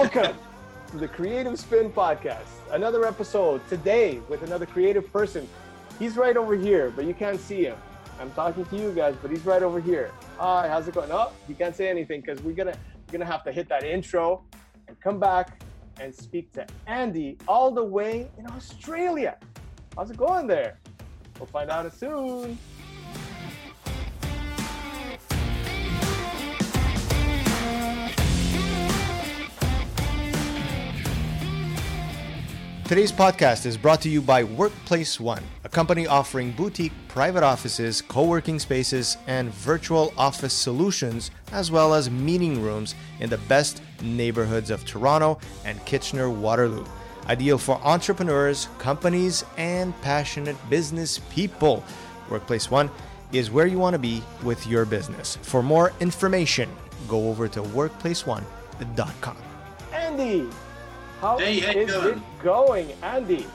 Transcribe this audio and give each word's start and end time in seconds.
Welcome 0.00 0.34
to 0.92 0.96
the 0.96 1.06
Creative 1.06 1.60
Spin 1.60 1.90
Podcast. 1.90 2.46
Another 2.70 3.04
episode 3.04 3.60
today 3.68 4.18
with 4.30 4.42
another 4.42 4.64
creative 4.64 5.12
person. 5.12 5.46
He's 5.98 6.16
right 6.16 6.38
over 6.38 6.56
here, 6.56 6.90
but 6.90 7.04
you 7.04 7.12
can't 7.12 7.38
see 7.38 7.64
him. 7.64 7.76
I'm 8.18 8.30
talking 8.30 8.64
to 8.64 8.76
you 8.78 8.92
guys, 8.92 9.14
but 9.20 9.30
he's 9.30 9.44
right 9.44 9.62
over 9.62 9.78
here. 9.78 10.10
Hi, 10.38 10.68
how's 10.68 10.88
it 10.88 10.94
going? 10.94 11.12
Oh, 11.12 11.32
you 11.50 11.54
can't 11.54 11.76
say 11.76 11.90
anything 11.90 12.22
because 12.22 12.42
we're 12.42 12.54
gonna 12.54 12.74
we're 13.06 13.18
gonna 13.18 13.30
have 13.30 13.44
to 13.44 13.52
hit 13.52 13.68
that 13.68 13.84
intro 13.84 14.42
and 14.88 14.98
come 15.02 15.20
back 15.20 15.60
and 16.00 16.14
speak 16.14 16.50
to 16.52 16.66
Andy 16.86 17.36
all 17.46 17.70
the 17.70 17.84
way 17.84 18.30
in 18.38 18.46
Australia. 18.52 19.36
How's 19.94 20.10
it 20.10 20.16
going 20.16 20.46
there? 20.46 20.78
We'll 21.38 21.46
find 21.46 21.70
out 21.70 21.92
soon. 21.92 22.56
Today's 32.90 33.12
podcast 33.12 33.66
is 33.66 33.76
brought 33.76 34.00
to 34.00 34.08
you 34.08 34.20
by 34.20 34.42
Workplace 34.42 35.20
One, 35.20 35.44
a 35.62 35.68
company 35.68 36.08
offering 36.08 36.50
boutique 36.50 36.90
private 37.06 37.44
offices, 37.44 38.02
co 38.02 38.24
working 38.24 38.58
spaces, 38.58 39.16
and 39.28 39.54
virtual 39.54 40.12
office 40.18 40.52
solutions, 40.52 41.30
as 41.52 41.70
well 41.70 41.94
as 41.94 42.10
meeting 42.10 42.60
rooms 42.60 42.96
in 43.20 43.30
the 43.30 43.38
best 43.46 43.80
neighborhoods 44.02 44.70
of 44.70 44.84
Toronto 44.84 45.38
and 45.64 45.78
Kitchener 45.86 46.30
Waterloo. 46.30 46.84
Ideal 47.28 47.58
for 47.58 47.80
entrepreneurs, 47.84 48.66
companies, 48.78 49.44
and 49.56 49.94
passionate 50.02 50.56
business 50.68 51.20
people. 51.30 51.84
Workplace 52.28 52.72
One 52.72 52.90
is 53.30 53.52
where 53.52 53.68
you 53.68 53.78
want 53.78 53.94
to 53.94 54.00
be 54.00 54.20
with 54.42 54.66
your 54.66 54.84
business. 54.84 55.38
For 55.42 55.62
more 55.62 55.92
information, 56.00 56.68
go 57.06 57.28
over 57.28 57.46
to 57.46 57.62
workplaceone.com. 57.62 59.36
Andy, 59.92 60.48
how 61.20 61.38
Hey, 61.38 61.60
how 61.60 61.72
you 61.72 61.80
is 61.80 61.94
it 61.94 62.18
going, 62.42 62.92
Andy? 63.02 63.46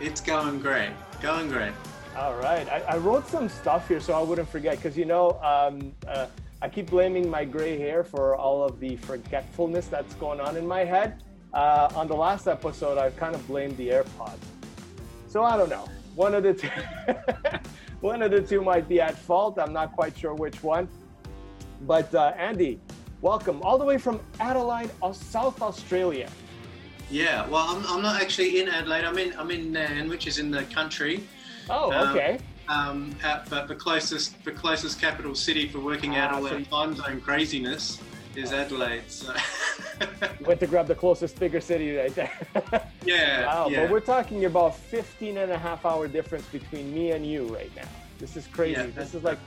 It's 0.00 0.20
going 0.20 0.60
great. 0.60 0.92
Going 1.20 1.48
great. 1.48 1.72
All 2.16 2.36
right. 2.36 2.68
I, 2.68 2.80
I 2.82 2.96
wrote 2.98 3.26
some 3.26 3.48
stuff 3.48 3.88
here 3.88 3.98
so 3.98 4.12
I 4.12 4.22
wouldn't 4.22 4.48
forget 4.48 4.76
because 4.76 4.96
you 4.96 5.04
know 5.04 5.40
um, 5.42 5.92
uh, 6.06 6.26
I 6.62 6.68
keep 6.68 6.90
blaming 6.90 7.28
my 7.28 7.44
gray 7.44 7.76
hair 7.76 8.04
for 8.04 8.36
all 8.36 8.62
of 8.62 8.78
the 8.78 8.94
forgetfulness 8.96 9.88
that's 9.88 10.14
going 10.14 10.40
on 10.40 10.56
in 10.56 10.66
my 10.66 10.84
head. 10.84 11.24
Uh, 11.52 11.88
on 11.96 12.06
the 12.06 12.14
last 12.14 12.46
episode, 12.46 12.96
I 12.96 13.10
kind 13.10 13.34
of 13.34 13.44
blamed 13.48 13.76
the 13.76 13.88
AirPods. 13.88 14.38
So 15.26 15.42
I 15.42 15.56
don't 15.56 15.70
know. 15.70 15.88
One 16.14 16.34
of 16.34 16.44
the 16.44 16.54
two, 16.54 16.68
one 18.00 18.22
of 18.22 18.30
the 18.30 18.40
two 18.40 18.62
might 18.62 18.88
be 18.88 19.00
at 19.00 19.16
fault. 19.16 19.58
I'm 19.58 19.72
not 19.72 19.92
quite 19.94 20.16
sure 20.16 20.34
which 20.34 20.62
one. 20.62 20.88
But 21.82 22.14
uh, 22.14 22.34
Andy, 22.36 22.80
welcome 23.20 23.62
all 23.62 23.78
the 23.78 23.84
way 23.84 23.98
from 23.98 24.20
Adelaide, 24.38 24.90
South 25.12 25.60
Australia. 25.60 26.28
Yeah. 27.10 27.46
Well, 27.48 27.64
I'm, 27.68 27.84
I'm 27.86 28.02
not 28.02 28.20
actually 28.20 28.60
in 28.60 28.68
Adelaide. 28.68 29.04
I'm 29.04 29.18
in 29.18 29.32
I'm 29.38 29.50
in 29.50 29.72
Nan, 29.72 30.08
which 30.08 30.26
is 30.26 30.38
in 30.38 30.50
the 30.50 30.64
country. 30.64 31.24
Oh, 31.70 31.92
Um, 31.92 32.08
okay. 32.10 32.38
Um, 32.68 33.16
at, 33.22 33.48
but 33.48 33.66
the 33.66 33.74
closest 33.74 34.42
the 34.44 34.52
closest 34.52 35.00
capital 35.00 35.34
city 35.34 35.68
for 35.68 35.80
working 35.80 36.16
out 36.16 36.32
Ah, 36.32 36.36
all 36.36 36.42
so 36.42 36.58
that 36.58 36.70
time 36.70 36.94
zone 36.94 37.20
craziness 37.20 38.00
is 38.36 38.52
Adelaide. 38.52 39.10
So 39.10 39.34
Went 40.42 40.60
to 40.60 40.66
grab 40.66 40.86
the 40.86 40.94
closest 40.94 41.40
bigger 41.40 41.60
city 41.60 41.96
right 41.96 42.14
there. 42.14 42.30
yeah. 43.04 43.46
Wow, 43.46 43.68
yeah. 43.68 43.82
but 43.82 43.90
we're 43.90 44.00
talking 44.00 44.44
about 44.44 44.76
15 44.76 45.38
and 45.38 45.50
a 45.50 45.58
half 45.58 45.84
hour 45.86 46.06
difference 46.08 46.46
between 46.46 46.94
me 46.94 47.12
and 47.12 47.26
you 47.26 47.46
right 47.46 47.74
now. 47.74 47.88
This 48.18 48.36
is 48.36 48.46
crazy. 48.46 48.80
Yeah, 48.80 48.86
this 48.94 49.14
is 49.14 49.24
like, 49.24 49.38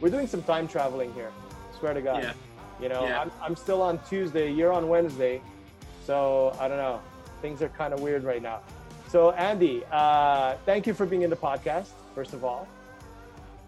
we're 0.00 0.10
doing 0.10 0.26
some 0.26 0.42
time 0.42 0.68
traveling 0.68 1.12
here. 1.14 1.32
Swear 1.78 1.94
to 1.94 2.02
God. 2.02 2.22
Yeah. 2.22 2.32
You 2.80 2.88
know, 2.88 3.04
Yeah. 3.04 3.22
I'm, 3.22 3.32
I'm 3.42 3.56
still 3.56 3.80
on 3.82 3.98
Tuesday, 4.08 4.52
you're 4.52 4.72
on 4.72 4.86
Wednesday. 4.88 5.40
So 6.06 6.54
I 6.60 6.68
don't 6.68 6.78
know. 6.78 7.00
Things 7.42 7.60
are 7.62 7.68
kind 7.70 7.92
of 7.92 8.00
weird 8.00 8.22
right 8.22 8.40
now. 8.40 8.60
So, 9.08 9.32
Andy, 9.32 9.82
uh, 9.90 10.54
thank 10.64 10.86
you 10.86 10.94
for 10.94 11.04
being 11.06 11.22
in 11.22 11.30
the 11.30 11.36
podcast, 11.36 11.88
first 12.14 12.32
of 12.32 12.44
all. 12.44 12.66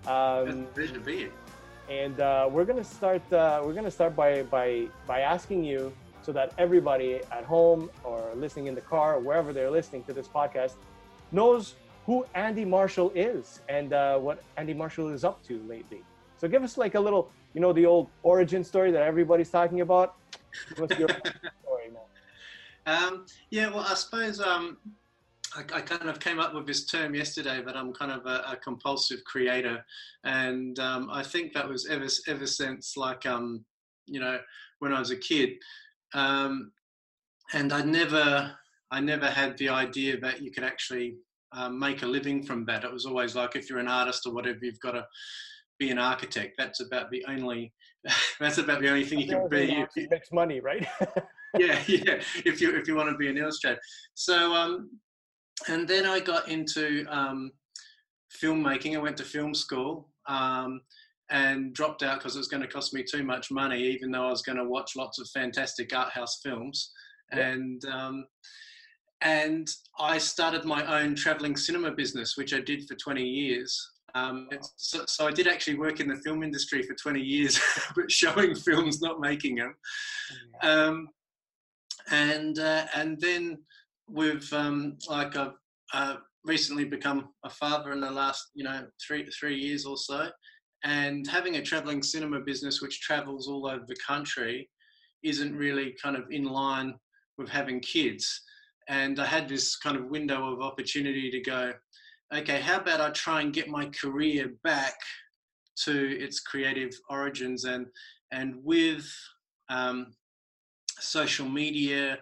It's 0.00 0.08
Um, 0.08 0.62
a 0.62 0.66
pleasure 0.74 0.94
to 0.94 1.00
be 1.00 1.16
here. 1.16 1.32
and 1.90 2.20
uh, 2.20 2.48
we're 2.50 2.64
gonna 2.64 2.84
start. 2.84 3.22
Uh, 3.32 3.60
we're 3.64 3.72
gonna 3.74 3.90
start 3.90 4.14
by 4.14 4.42
by 4.44 4.86
by 5.06 5.20
asking 5.20 5.64
you 5.64 5.92
so 6.22 6.30
that 6.32 6.52
everybody 6.58 7.10
at 7.38 7.44
home 7.44 7.90
or 8.04 8.20
listening 8.36 8.66
in 8.66 8.74
the 8.74 8.86
car 8.94 9.16
or 9.16 9.20
wherever 9.20 9.52
they're 9.52 9.70
listening 9.70 10.02
to 10.04 10.12
this 10.12 10.28
podcast 10.28 10.74
knows 11.32 11.74
who 12.06 12.24
Andy 12.34 12.64
Marshall 12.64 13.10
is 13.14 13.60
and 13.68 13.92
uh, 13.92 14.18
what 14.18 14.42
Andy 14.56 14.74
Marshall 14.74 15.08
is 15.08 15.24
up 15.24 15.42
to 15.48 15.54
lately. 15.74 16.02
So 16.40 16.46
give 16.48 16.62
us 16.62 16.76
like 16.78 16.94
a 16.94 17.00
little, 17.00 17.30
you 17.54 17.60
know, 17.60 17.72
the 17.72 17.86
old 17.86 18.08
origin 18.22 18.62
story 18.64 18.90
that 18.92 19.02
everybody's 19.02 19.50
talking 19.50 19.80
about. 19.80 20.14
Give 20.76 20.90
us 20.90 20.98
your 20.98 21.08
story, 21.64 21.88
man. 21.96 22.08
Um, 22.88 23.26
yeah, 23.50 23.68
well, 23.68 23.84
I 23.86 23.94
suppose 23.94 24.40
um, 24.40 24.78
I, 25.54 25.60
I 25.60 25.80
kind 25.82 26.08
of 26.08 26.20
came 26.20 26.40
up 26.40 26.54
with 26.54 26.66
this 26.66 26.86
term 26.86 27.14
yesterday 27.14 27.62
that 27.64 27.76
I'm 27.76 27.92
kind 27.92 28.10
of 28.10 28.24
a, 28.24 28.52
a 28.52 28.56
compulsive 28.56 29.22
creator, 29.24 29.84
and 30.24 30.78
um, 30.78 31.10
I 31.12 31.22
think 31.22 31.52
that 31.52 31.68
was 31.68 31.86
ever 31.86 32.06
ever 32.28 32.46
since 32.46 32.96
like 32.96 33.26
um, 33.26 33.64
you 34.06 34.20
know 34.20 34.38
when 34.78 34.94
I 34.94 35.00
was 35.00 35.10
a 35.10 35.16
kid, 35.16 35.50
um, 36.14 36.72
and 37.52 37.74
I 37.74 37.82
never 37.82 38.52
I 38.90 39.00
never 39.00 39.26
had 39.26 39.58
the 39.58 39.68
idea 39.68 40.18
that 40.20 40.40
you 40.40 40.50
could 40.50 40.64
actually 40.64 41.16
um, 41.52 41.78
make 41.78 42.02
a 42.02 42.06
living 42.06 42.42
from 42.42 42.64
that. 42.66 42.84
It 42.84 42.92
was 42.92 43.04
always 43.04 43.36
like 43.36 43.54
if 43.54 43.68
you're 43.68 43.80
an 43.80 43.88
artist 43.88 44.26
or 44.26 44.32
whatever, 44.32 44.60
you've 44.62 44.80
got 44.80 44.92
to 44.92 45.06
be 45.78 45.90
an 45.90 45.98
architect. 45.98 46.54
That's 46.56 46.80
about 46.80 47.10
the 47.10 47.22
only 47.28 47.70
that's 48.40 48.56
about 48.56 48.80
the 48.80 48.88
only 48.88 49.04
thing 49.04 49.18
you 49.18 49.28
can 49.28 49.46
be. 49.50 49.84
It 49.94 50.10
makes 50.10 50.32
money, 50.32 50.60
right? 50.60 50.86
yeah, 51.58 51.80
yeah. 51.86 52.20
If 52.44 52.60
you 52.60 52.76
if 52.76 52.86
you 52.86 52.94
want 52.94 53.10
to 53.10 53.16
be 53.16 53.28
an 53.28 53.38
illustrator, 53.38 53.80
so 54.14 54.54
um, 54.54 54.90
and 55.68 55.88
then 55.88 56.06
I 56.06 56.20
got 56.20 56.48
into 56.48 57.06
um, 57.08 57.52
filmmaking. 58.42 58.94
I 58.94 58.98
went 58.98 59.16
to 59.18 59.24
film 59.24 59.54
school 59.54 60.08
um, 60.26 60.82
and 61.30 61.74
dropped 61.74 62.02
out 62.02 62.18
because 62.18 62.36
it 62.36 62.38
was 62.38 62.48
going 62.48 62.62
to 62.62 62.68
cost 62.68 62.94
me 62.94 63.02
too 63.02 63.24
much 63.24 63.50
money, 63.50 63.82
even 63.82 64.10
though 64.10 64.26
I 64.26 64.30
was 64.30 64.42
going 64.42 64.58
to 64.58 64.64
watch 64.64 64.96
lots 64.96 65.18
of 65.18 65.28
fantastic 65.30 65.94
art 65.94 66.12
house 66.12 66.40
films. 66.42 66.92
Yeah. 67.32 67.48
And 67.48 67.84
um, 67.86 68.26
and 69.20 69.68
I 69.98 70.18
started 70.18 70.64
my 70.64 71.02
own 71.02 71.14
traveling 71.14 71.56
cinema 71.56 71.90
business, 71.90 72.36
which 72.36 72.54
I 72.54 72.60
did 72.60 72.86
for 72.86 72.94
20 72.94 73.22
years. 73.22 73.90
Um, 74.14 74.48
so, 74.76 75.04
so 75.06 75.26
I 75.26 75.32
did 75.32 75.48
actually 75.48 75.76
work 75.76 76.00
in 76.00 76.08
the 76.08 76.16
film 76.16 76.42
industry 76.42 76.82
for 76.82 76.94
20 76.94 77.20
years, 77.20 77.60
but 77.96 78.10
showing 78.10 78.54
films, 78.54 79.00
not 79.00 79.20
making 79.20 79.56
them. 79.56 79.74
Um, 80.62 81.08
and 82.10 82.58
uh, 82.58 82.86
and 82.94 83.20
then 83.20 83.58
we've 84.08 84.50
um, 84.52 84.96
like 85.08 85.36
I've 85.36 85.52
uh, 85.92 86.16
recently 86.44 86.84
become 86.84 87.28
a 87.44 87.50
father 87.50 87.92
in 87.92 88.00
the 88.00 88.10
last 88.10 88.50
you 88.54 88.64
know 88.64 88.86
three 89.06 89.26
three 89.26 89.56
years 89.56 89.84
or 89.84 89.96
so, 89.96 90.28
and 90.84 91.26
having 91.26 91.56
a 91.56 91.62
traveling 91.62 92.02
cinema 92.02 92.40
business 92.40 92.80
which 92.80 93.00
travels 93.00 93.48
all 93.48 93.66
over 93.66 93.84
the 93.86 93.96
country 94.06 94.68
isn't 95.22 95.56
really 95.56 95.94
kind 96.00 96.16
of 96.16 96.24
in 96.30 96.44
line 96.44 96.94
with 97.36 97.48
having 97.48 97.80
kids. 97.80 98.42
And 98.88 99.20
I 99.20 99.26
had 99.26 99.48
this 99.48 99.76
kind 99.76 99.96
of 99.96 100.06
window 100.06 100.52
of 100.52 100.62
opportunity 100.62 101.30
to 101.30 101.40
go, 101.40 101.72
okay, 102.34 102.60
how 102.60 102.78
about 102.78 103.00
I 103.00 103.10
try 103.10 103.42
and 103.42 103.52
get 103.52 103.68
my 103.68 103.86
career 103.86 104.52
back 104.64 104.94
to 105.84 106.18
its 106.18 106.40
creative 106.40 106.90
origins 107.08 107.64
and 107.64 107.86
and 108.32 108.54
with 108.62 109.06
um, 109.70 110.12
social 111.00 111.48
media 111.48 112.18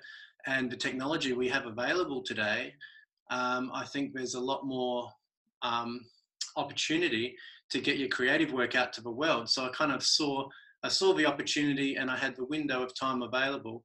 and 0.47 0.71
the 0.71 0.77
technology 0.77 1.33
we 1.33 1.49
have 1.49 1.67
available 1.67 2.23
today, 2.23 2.73
um, 3.31 3.71
I 3.75 3.85
think 3.85 4.13
there's 4.13 4.35
a 4.35 4.41
lot 4.41 4.65
more 4.65 5.09
um, 5.63 6.01
opportunity 6.57 7.37
to 7.71 7.81
get 7.81 7.99
your 7.99 8.09
creative 8.09 8.53
work 8.53 8.75
out 8.75 8.93
to 8.95 9.01
the 9.01 9.11
world. 9.11 9.49
So 9.49 9.65
I 9.65 9.69
kind 9.71 9.93
of 9.93 10.03
saw 10.03 10.49
I 10.83 10.89
saw 10.89 11.15
the 11.15 11.27
opportunity 11.27 11.97
and 11.97 12.11
I 12.11 12.17
had 12.17 12.37
the 12.37 12.45
window 12.45 12.83
of 12.83 12.95
time 12.95 13.23
available. 13.23 13.83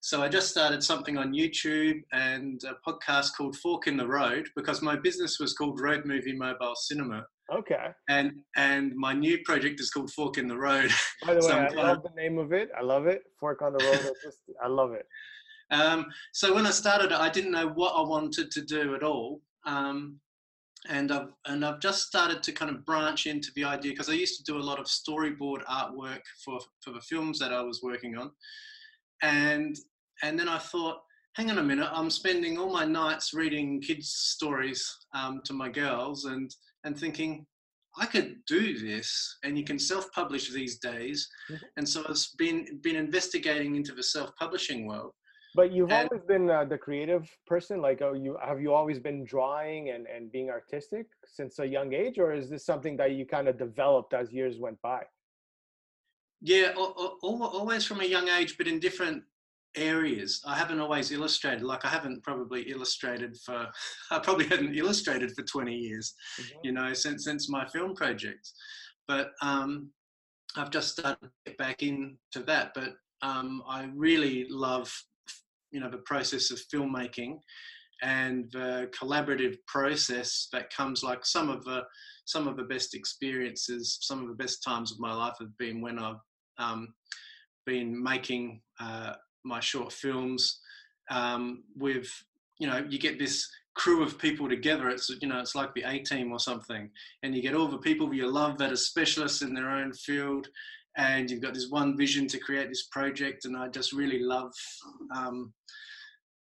So 0.00 0.22
I 0.22 0.28
just 0.28 0.48
started 0.48 0.82
something 0.82 1.18
on 1.18 1.34
YouTube 1.34 2.00
and 2.12 2.60
a 2.64 2.74
podcast 2.90 3.36
called 3.36 3.56
Fork 3.56 3.86
in 3.86 3.96
the 3.96 4.08
Road 4.08 4.48
because 4.56 4.82
my 4.82 4.96
business 4.96 5.38
was 5.38 5.52
called 5.52 5.78
Road 5.78 6.06
Movie 6.06 6.34
Mobile 6.34 6.74
Cinema. 6.74 7.24
Okay. 7.52 7.88
And 8.08 8.32
and 8.56 8.94
my 8.94 9.12
new 9.12 9.38
project 9.44 9.80
is 9.80 9.90
called 9.90 10.12
Fork 10.12 10.38
in 10.38 10.46
the 10.46 10.56
Road. 10.56 10.90
By 11.26 11.34
the 11.34 11.40
way, 11.40 11.48
Some 11.48 11.58
I 11.58 11.68
love 11.68 12.02
the 12.02 12.20
name 12.20 12.38
of 12.38 12.52
it. 12.52 12.70
I 12.78 12.82
love 12.82 13.06
it. 13.06 13.22
Fork 13.38 13.62
on 13.62 13.72
the 13.72 13.84
road. 13.84 14.00
I 14.00 14.12
just, 14.24 14.38
I 14.62 14.68
love 14.68 14.92
it. 14.92 15.06
Um, 15.72 16.06
so 16.32 16.52
when 16.52 16.66
I 16.66 16.72
started, 16.72 17.12
I 17.12 17.28
didn't 17.28 17.52
know 17.52 17.68
what 17.68 17.92
I 17.92 18.00
wanted 18.00 18.50
to 18.50 18.60
do 18.60 18.96
at 18.96 19.04
all, 19.04 19.40
um, 19.66 20.18
and 20.88 21.12
I've 21.12 21.28
and 21.46 21.64
I've 21.64 21.78
just 21.78 22.08
started 22.08 22.42
to 22.42 22.50
kind 22.50 22.74
of 22.74 22.84
branch 22.84 23.28
into 23.28 23.52
the 23.54 23.62
idea 23.62 23.92
because 23.92 24.08
I 24.08 24.14
used 24.14 24.36
to 24.38 24.52
do 24.52 24.58
a 24.58 24.68
lot 24.68 24.80
of 24.80 24.86
storyboard 24.86 25.64
artwork 25.66 26.22
for 26.44 26.58
for 26.82 26.90
the 26.90 27.00
films 27.02 27.38
that 27.38 27.52
I 27.52 27.62
was 27.62 27.84
working 27.84 28.16
on, 28.16 28.32
and 29.22 29.76
and 30.24 30.36
then 30.36 30.48
I 30.48 30.58
thought, 30.58 30.96
hang 31.36 31.52
on 31.52 31.58
a 31.58 31.62
minute, 31.62 31.88
I'm 31.92 32.10
spending 32.10 32.58
all 32.58 32.72
my 32.72 32.84
nights 32.84 33.32
reading 33.32 33.80
kids' 33.80 34.10
stories 34.10 34.84
um, 35.14 35.40
to 35.44 35.52
my 35.52 35.68
girls, 35.68 36.24
and 36.24 36.50
and 36.84 36.98
thinking. 36.98 37.46
I 37.98 38.06
could 38.06 38.36
do 38.46 38.78
this, 38.78 39.38
and 39.42 39.58
you 39.58 39.64
can 39.64 39.76
self-publish 39.76 40.52
these 40.52 40.78
days, 40.78 41.28
Mhm. 41.50 41.60
and 41.76 41.88
so 41.88 42.04
I've 42.08 42.24
been 42.38 42.78
been 42.82 42.94
investigating 42.94 43.74
into 43.74 43.92
the 43.94 44.02
self-publishing 44.02 44.86
world, 44.86 45.12
But 45.56 45.72
you've 45.72 45.90
And- 45.90 46.08
always 46.08 46.24
been 46.28 46.48
uh, 46.48 46.64
the 46.64 46.78
creative 46.78 47.28
person. 47.52 47.80
Like, 47.82 48.00
oh, 48.02 48.12
you 48.12 48.36
have 48.48 48.60
you 48.64 48.72
always 48.72 49.00
been 49.00 49.24
drawing 49.24 49.90
and 49.90 50.06
and 50.06 50.30
being 50.30 50.48
artistic 50.58 51.06
since 51.26 51.58
a 51.58 51.66
young 51.66 51.92
age, 51.92 52.16
or 52.20 52.32
is 52.32 52.48
this 52.48 52.64
something 52.64 52.96
that 52.98 53.10
you 53.16 53.26
kind 53.26 53.48
of 53.48 53.58
developed 53.58 54.12
as 54.14 54.32
years 54.32 54.54
went 54.64 54.80
by? 54.80 55.02
Yeah, 56.40 56.66
al- 56.80 56.94
al- 57.02 57.18
al- 57.24 57.52
always 57.58 57.84
from 57.84 58.00
a 58.00 58.04
young 58.04 58.28
age, 58.28 58.56
but 58.58 58.68
in 58.68 58.78
different 58.78 59.24
areas. 59.76 60.42
I 60.46 60.56
haven't 60.56 60.80
always 60.80 61.12
illustrated. 61.12 61.62
Like 61.62 61.84
I 61.84 61.88
haven't 61.88 62.22
probably 62.22 62.62
illustrated 62.62 63.36
for. 63.44 63.68
I 64.10 64.18
probably 64.18 64.46
hadn't 64.46 64.74
illustrated 64.76 65.32
for 65.32 65.42
20 65.42 65.74
years. 65.74 66.14
You 66.62 66.72
know, 66.72 66.92
since 66.92 67.24
since 67.24 67.48
my 67.48 67.66
film 67.68 67.94
projects. 67.94 68.54
But 69.06 69.32
um, 69.42 69.90
I've 70.56 70.70
just 70.70 70.88
started 70.98 71.18
to 71.22 71.30
get 71.46 71.58
back 71.58 71.82
into 71.82 72.42
that. 72.46 72.72
But 72.74 72.94
um, 73.22 73.62
I 73.68 73.88
really 73.94 74.46
love, 74.48 74.92
you 75.72 75.80
know, 75.80 75.90
the 75.90 75.98
process 75.98 76.50
of 76.50 76.60
filmmaking 76.72 77.38
and 78.02 78.50
the 78.52 78.90
collaborative 78.98 79.56
process 79.66 80.48
that 80.52 80.72
comes. 80.72 81.02
Like 81.02 81.24
some 81.24 81.50
of 81.50 81.64
the 81.64 81.82
some 82.24 82.46
of 82.46 82.56
the 82.56 82.64
best 82.64 82.94
experiences, 82.94 83.98
some 84.00 84.22
of 84.22 84.28
the 84.28 84.34
best 84.34 84.62
times 84.62 84.92
of 84.92 85.00
my 85.00 85.12
life 85.12 85.34
have 85.40 85.56
been 85.58 85.80
when 85.80 85.98
I've 85.98 86.20
um, 86.58 86.94
been 87.66 88.00
making 88.00 88.60
uh, 88.78 89.14
my 89.44 89.60
short 89.60 89.92
films 89.92 90.60
um, 91.10 91.64
with, 91.76 92.08
you 92.58 92.66
know, 92.66 92.84
you 92.88 92.98
get 92.98 93.18
this 93.18 93.48
crew 93.74 94.02
of 94.02 94.18
people 94.18 94.48
together. 94.48 94.88
It's, 94.88 95.10
you 95.20 95.28
know, 95.28 95.40
it's 95.40 95.54
like 95.54 95.74
the 95.74 95.84
A 95.84 95.98
team 96.00 96.32
or 96.32 96.38
something. 96.38 96.90
And 97.22 97.34
you 97.34 97.42
get 97.42 97.54
all 97.54 97.68
the 97.68 97.78
people 97.78 98.12
you 98.14 98.30
love 98.30 98.58
that 98.58 98.72
are 98.72 98.76
specialists 98.76 99.42
in 99.42 99.54
their 99.54 99.70
own 99.70 99.92
field. 99.92 100.48
And 100.96 101.30
you've 101.30 101.42
got 101.42 101.54
this 101.54 101.70
one 101.70 101.96
vision 101.96 102.26
to 102.28 102.38
create 102.38 102.68
this 102.68 102.88
project. 102.88 103.44
And 103.44 103.56
I 103.56 103.68
just 103.68 103.92
really 103.92 104.20
love, 104.20 104.52
um, 105.14 105.52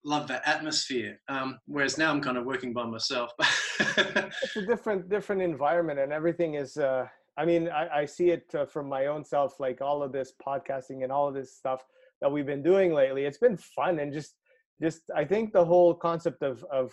love 0.04 0.28
that 0.28 0.46
atmosphere. 0.46 1.20
Um, 1.28 1.58
whereas 1.66 1.98
now 1.98 2.10
I'm 2.10 2.20
kind 2.20 2.38
of 2.38 2.44
working 2.44 2.72
by 2.72 2.86
myself. 2.86 3.32
it's 3.80 4.56
a 4.56 4.64
different 4.64 5.08
different 5.08 5.42
environment 5.42 5.98
and 5.98 6.12
everything 6.12 6.54
is 6.54 6.76
uh 6.76 7.06
i 7.36 7.44
mean 7.44 7.68
i, 7.68 8.00
I 8.00 8.04
see 8.04 8.30
it 8.30 8.46
uh, 8.54 8.64
from 8.64 8.88
my 8.88 9.06
own 9.06 9.24
self 9.24 9.60
like 9.60 9.80
all 9.80 10.02
of 10.02 10.12
this 10.12 10.32
podcasting 10.44 11.02
and 11.02 11.12
all 11.12 11.28
of 11.28 11.34
this 11.34 11.54
stuff 11.54 11.84
that 12.20 12.30
we've 12.30 12.46
been 12.46 12.62
doing 12.62 12.92
lately 12.92 13.24
it's 13.24 13.38
been 13.38 13.56
fun 13.56 13.98
and 13.98 14.12
just 14.12 14.34
just 14.82 15.02
i 15.14 15.24
think 15.24 15.52
the 15.52 15.64
whole 15.64 15.94
concept 15.94 16.42
of 16.42 16.64
of 16.72 16.92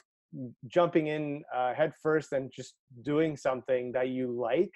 jumping 0.67 1.07
in 1.07 1.43
uh, 1.55 1.73
head 1.75 1.93
first 2.01 2.31
and 2.31 2.51
just 2.51 2.73
doing 3.03 3.37
something 3.37 3.91
that 3.91 4.09
you 4.09 4.31
like 4.31 4.71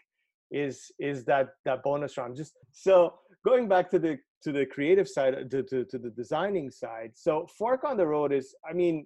is 0.51 0.91
is 0.99 1.25
that 1.25 1.49
that 1.65 1.81
bonus 1.83 2.17
round 2.17 2.35
just 2.35 2.53
so 2.71 3.13
going 3.45 3.67
back 3.67 3.89
to 3.89 3.99
the 3.99 4.17
to 4.44 4.51
the 4.51 4.65
creative 4.67 5.07
side 5.07 5.33
to, 5.49 5.63
to, 5.63 5.83
to 5.85 5.97
the 5.97 6.11
designing 6.11 6.69
side 6.69 7.11
so 7.15 7.47
fork 7.57 7.83
on 7.83 7.97
the 7.97 8.05
road 8.05 8.31
is 8.31 8.53
i 8.69 8.71
mean 8.73 9.05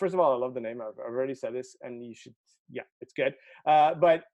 first 0.00 0.14
of 0.14 0.18
all, 0.18 0.32
I 0.32 0.36
love 0.36 0.54
the 0.54 0.60
name. 0.60 0.80
I've, 0.80 0.98
I've 0.98 1.14
already 1.14 1.34
said 1.34 1.54
this, 1.54 1.76
and 1.82 2.04
you 2.04 2.14
should, 2.14 2.34
yeah, 2.70 2.82
it's 3.02 3.12
good. 3.12 3.34
Uh, 3.66 3.94
but 3.94 4.24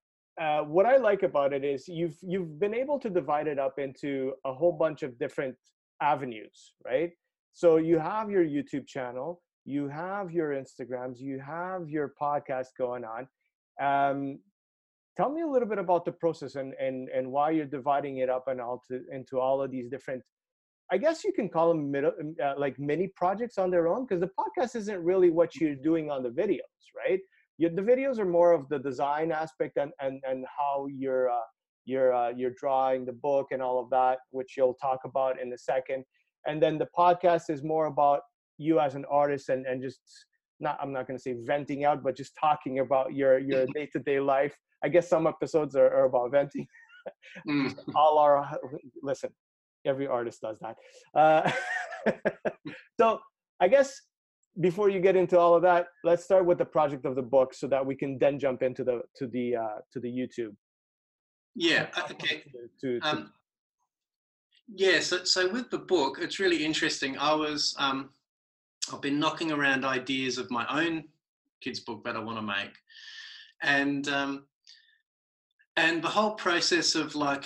uh, 0.41 0.61
what 0.61 0.87
I 0.87 0.97
like 0.97 1.23
about 1.23 1.53
it 1.53 1.65
is 1.65 1.88
you've 1.88 2.17
you've 2.23 2.59
been 2.61 2.75
able 2.75 2.99
to 3.00 3.09
divide 3.09 3.47
it 3.47 3.59
up 3.59 3.79
into 3.79 4.33
a 4.44 4.53
whole 4.53 4.73
bunch 4.73 5.03
of 5.03 5.19
different 5.19 5.56
avenues, 6.03 6.75
right? 6.85 7.11
So 7.53 7.77
you 7.77 7.99
have 7.99 8.31
your 8.31 8.44
YouTube 8.44 8.87
channel, 8.87 9.43
you 9.65 9.88
have 9.88 10.31
your 10.31 10.50
Instagrams, 10.50 11.19
you 11.19 11.41
have 11.41 11.88
your 11.88 12.12
podcast 12.21 12.69
going 12.79 13.05
on. 13.05 13.27
Um, 13.81 14.41
tell 15.17 15.31
me 15.31 15.41
a 15.41 15.47
little 15.47 15.69
bit 15.69 15.79
about 15.79 16.05
the 16.05 16.12
process 16.12 16.56
and 16.56 16.75
and 16.75 17.09
and 17.09 17.31
why 17.31 17.50
you're 17.50 17.65
dividing 17.65 18.19
it 18.19 18.29
up 18.29 18.49
and 18.49 18.61
all 18.61 18.82
to 18.89 19.00
into 19.11 19.41
all 19.41 19.62
of 19.62 19.71
these 19.71 19.89
different 19.89 20.23
I 20.93 20.99
guess 20.99 21.25
you 21.25 21.32
can 21.32 21.49
call 21.49 21.71
them 21.71 21.91
middle, 21.91 22.12
uh, 22.43 22.55
like 22.56 22.79
mini 22.79 23.09
projects 23.09 23.59
on 23.59 23.71
their 23.71 23.89
own 23.89 24.06
because 24.06 24.21
the 24.21 24.31
podcast 24.39 24.77
isn't 24.77 25.03
really 25.03 25.31
what 25.31 25.56
you're 25.56 25.75
doing 25.75 26.11
on 26.11 26.23
the 26.23 26.29
videos, 26.29 26.61
right? 26.97 27.19
You, 27.58 27.70
the 27.70 27.82
videos 27.82 28.19
are 28.19 28.26
more 28.26 28.53
of 28.53 28.69
the 28.69 28.79
design 28.79 29.32
aspect 29.32 29.76
and 29.76 29.93
and 30.00 30.23
and 30.29 30.44
how 30.58 30.87
you're 30.91 31.31
uh, 31.31 31.49
you're 31.85 32.14
uh, 32.14 32.31
you're 32.31 32.55
drawing 32.58 33.05
the 33.05 33.12
book 33.12 33.49
and 33.50 33.62
all 33.62 33.79
of 33.79 33.91
that, 33.91 34.19
which 34.31 34.55
you'll 34.56 34.75
talk 34.75 35.00
about 35.05 35.41
in 35.41 35.53
a 35.53 35.58
second. 35.58 36.05
And 36.47 36.62
then 36.62 36.79
the 36.79 36.88
podcast 36.97 37.50
is 37.50 37.62
more 37.62 37.87
about 37.87 38.20
you 38.58 38.81
as 38.81 38.94
an 38.94 39.05
artist 39.11 39.49
and 39.49 39.67
and 39.67 39.82
just 39.82 40.00
not 40.61 40.79
I'm 40.81 40.93
not 40.93 41.06
going 41.06 41.19
to 41.19 41.23
say 41.23 41.37
venting 41.47 41.85
out, 41.85 42.03
but 42.03 42.17
just 42.17 42.32
talking 42.41 42.81
about 42.81 43.14
your 43.14 43.38
your 43.38 43.67
day 43.75 43.87
to 43.93 43.99
day 43.99 44.20
life. 44.20 44.55
I 44.85 44.88
guess 44.88 45.08
some 45.08 45.26
episodes 45.26 45.75
are, 45.75 45.87
are 45.87 46.05
about 46.05 46.31
venting. 46.32 46.67
Mm. 47.49 47.76
all 47.94 48.19
our 48.19 48.58
listen 49.03 49.31
every 49.85 50.06
artist 50.06 50.41
does 50.41 50.58
that 50.61 50.76
uh, 51.14 51.50
so 53.00 53.20
i 53.61 53.69
guess 53.69 54.00
before 54.61 54.88
you 54.88 55.00
get 55.00 55.17
into 55.17 55.38
all 55.38 55.55
of 55.55 55.62
that 55.62 55.88
let's 56.05 56.25
start 56.25 56.44
with 56.44 56.58
the 56.58 56.64
project 56.64 57.05
of 57.05 57.14
the 57.14 57.23
book 57.23 57.53
so 57.53 57.67
that 57.67 57.85
we 57.85 57.94
can 57.94 58.19
then 58.19 58.38
jump 58.38 58.62
into 58.62 58.85
the 58.85 59.03
to 59.14 59.26
the 59.26 59.56
uh, 59.56 59.79
to 59.93 60.00
the 60.00 60.08
youtube 60.08 60.55
Yeah, 61.56 61.87
okay. 62.11 62.43
to, 62.81 63.00
to, 63.00 63.06
Um, 63.06 63.32
yeah, 64.69 65.00
so, 65.00 65.25
so 65.25 65.50
with 65.50 65.70
the 65.70 65.79
book, 65.79 66.19
it's 66.20 66.38
really 66.38 66.64
interesting. 66.64 67.17
I 67.19 67.35
was, 67.35 67.75
um, 67.79 68.11
I've 68.93 69.00
been 69.00 69.19
knocking 69.19 69.53
around 69.53 69.85
ideas 69.85 70.38
of 70.38 70.50
my 70.50 70.67
own 70.69 71.05
kids' 71.62 71.81
book 71.81 72.05
that 72.05 72.17
I 72.17 72.19
want 72.19 72.38
to 72.38 72.43
make. 72.43 72.75
And, 73.62 74.06
um, 74.08 74.44
and 75.76 76.03
the 76.03 76.08
whole 76.08 76.35
process 76.35 76.94
of 76.94 77.14
like, 77.14 77.44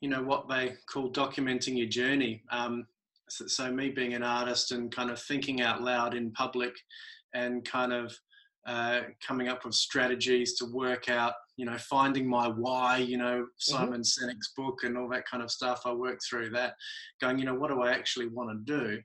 you 0.00 0.08
know, 0.08 0.22
what 0.22 0.48
they 0.48 0.74
call 0.86 1.12
documenting 1.12 1.78
your 1.78 1.88
journey. 1.88 2.42
Um, 2.50 2.86
so, 3.32 3.46
so 3.46 3.72
me 3.72 3.88
being 3.88 4.12
an 4.12 4.22
artist 4.22 4.72
and 4.72 4.94
kind 4.94 5.10
of 5.10 5.18
thinking 5.18 5.62
out 5.62 5.82
loud 5.82 6.14
in 6.14 6.32
public 6.32 6.74
and 7.34 7.64
kind 7.64 7.92
of 7.92 8.14
uh, 8.66 9.00
coming 9.26 9.48
up 9.48 9.64
with 9.64 9.74
strategies 9.74 10.54
to 10.56 10.66
work 10.66 11.08
out, 11.08 11.32
you 11.56 11.64
know, 11.64 11.78
finding 11.78 12.28
my 12.28 12.46
why, 12.46 12.98
you 12.98 13.16
know, 13.16 13.46
Simon 13.58 14.02
Sinek's 14.02 14.52
book 14.54 14.80
and 14.84 14.98
all 14.98 15.08
that 15.08 15.26
kind 15.26 15.42
of 15.42 15.50
stuff. 15.50 15.80
I 15.86 15.92
worked 15.92 16.22
through 16.28 16.50
that, 16.50 16.74
going, 17.22 17.38
you 17.38 17.46
know, 17.46 17.54
what 17.54 17.70
do 17.70 17.80
I 17.80 17.92
actually 17.92 18.28
want 18.28 18.50
to 18.50 18.78
do? 18.78 19.00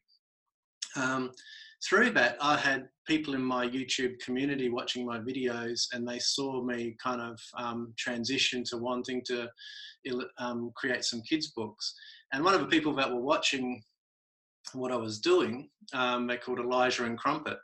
Um, 1.01 1.31
through 1.87 2.09
that, 2.11 2.37
I 2.41 2.57
had 2.57 2.89
people 3.07 3.33
in 3.33 3.41
my 3.41 3.65
YouTube 3.65 4.19
community 4.19 4.67
watching 4.67 5.05
my 5.05 5.19
videos, 5.19 5.87
and 5.93 6.05
they 6.05 6.19
saw 6.19 6.61
me 6.63 6.97
kind 7.01 7.21
of 7.21 7.39
um, 7.57 7.93
transition 7.97 8.63
to 8.65 8.77
wanting 8.77 9.23
to 9.27 9.47
um, 10.37 10.71
create 10.75 11.05
some 11.05 11.21
kids' 11.21 11.53
books. 11.55 11.93
And 12.33 12.43
one 12.43 12.53
of 12.53 12.61
the 12.61 12.67
people 12.67 12.93
that 12.95 13.09
were 13.09 13.21
watching 13.21 13.81
what 14.73 14.91
I 14.91 14.95
was 14.97 15.19
doing, 15.19 15.69
um, 15.93 16.27
they're 16.27 16.37
called 16.37 16.59
Elijah 16.59 17.05
and 17.05 17.17
Crumpet, 17.17 17.57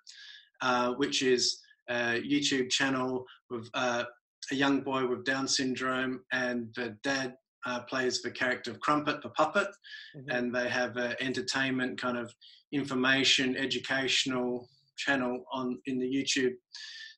uh, 0.62 0.94
which 0.94 1.22
is 1.22 1.60
a 1.90 2.22
YouTube 2.22 2.70
channel 2.70 3.26
with 3.50 3.70
uh, 3.74 4.04
a 4.52 4.56
young 4.56 4.82
boy 4.82 5.06
with 5.08 5.26
Down 5.26 5.48
syndrome, 5.48 6.22
and 6.32 6.68
the 6.76 6.98
dad 7.04 7.36
uh, 7.66 7.82
plays 7.84 8.22
the 8.22 8.32
character 8.32 8.72
of 8.72 8.80
Crumpet, 8.82 9.22
the 9.22 9.30
puppet, 9.30 9.68
Mhm. 10.16 10.26
and 10.30 10.56
they 10.56 10.68
have 10.70 10.98
an 10.98 11.16
entertainment 11.22 12.00
kind 12.00 12.18
of 12.18 12.34
information, 12.74 13.56
educational 13.56 14.70
channel 14.98 15.46
on 15.52 15.82
in 15.86 15.98
the 16.00 16.06
YouTube 16.06 16.56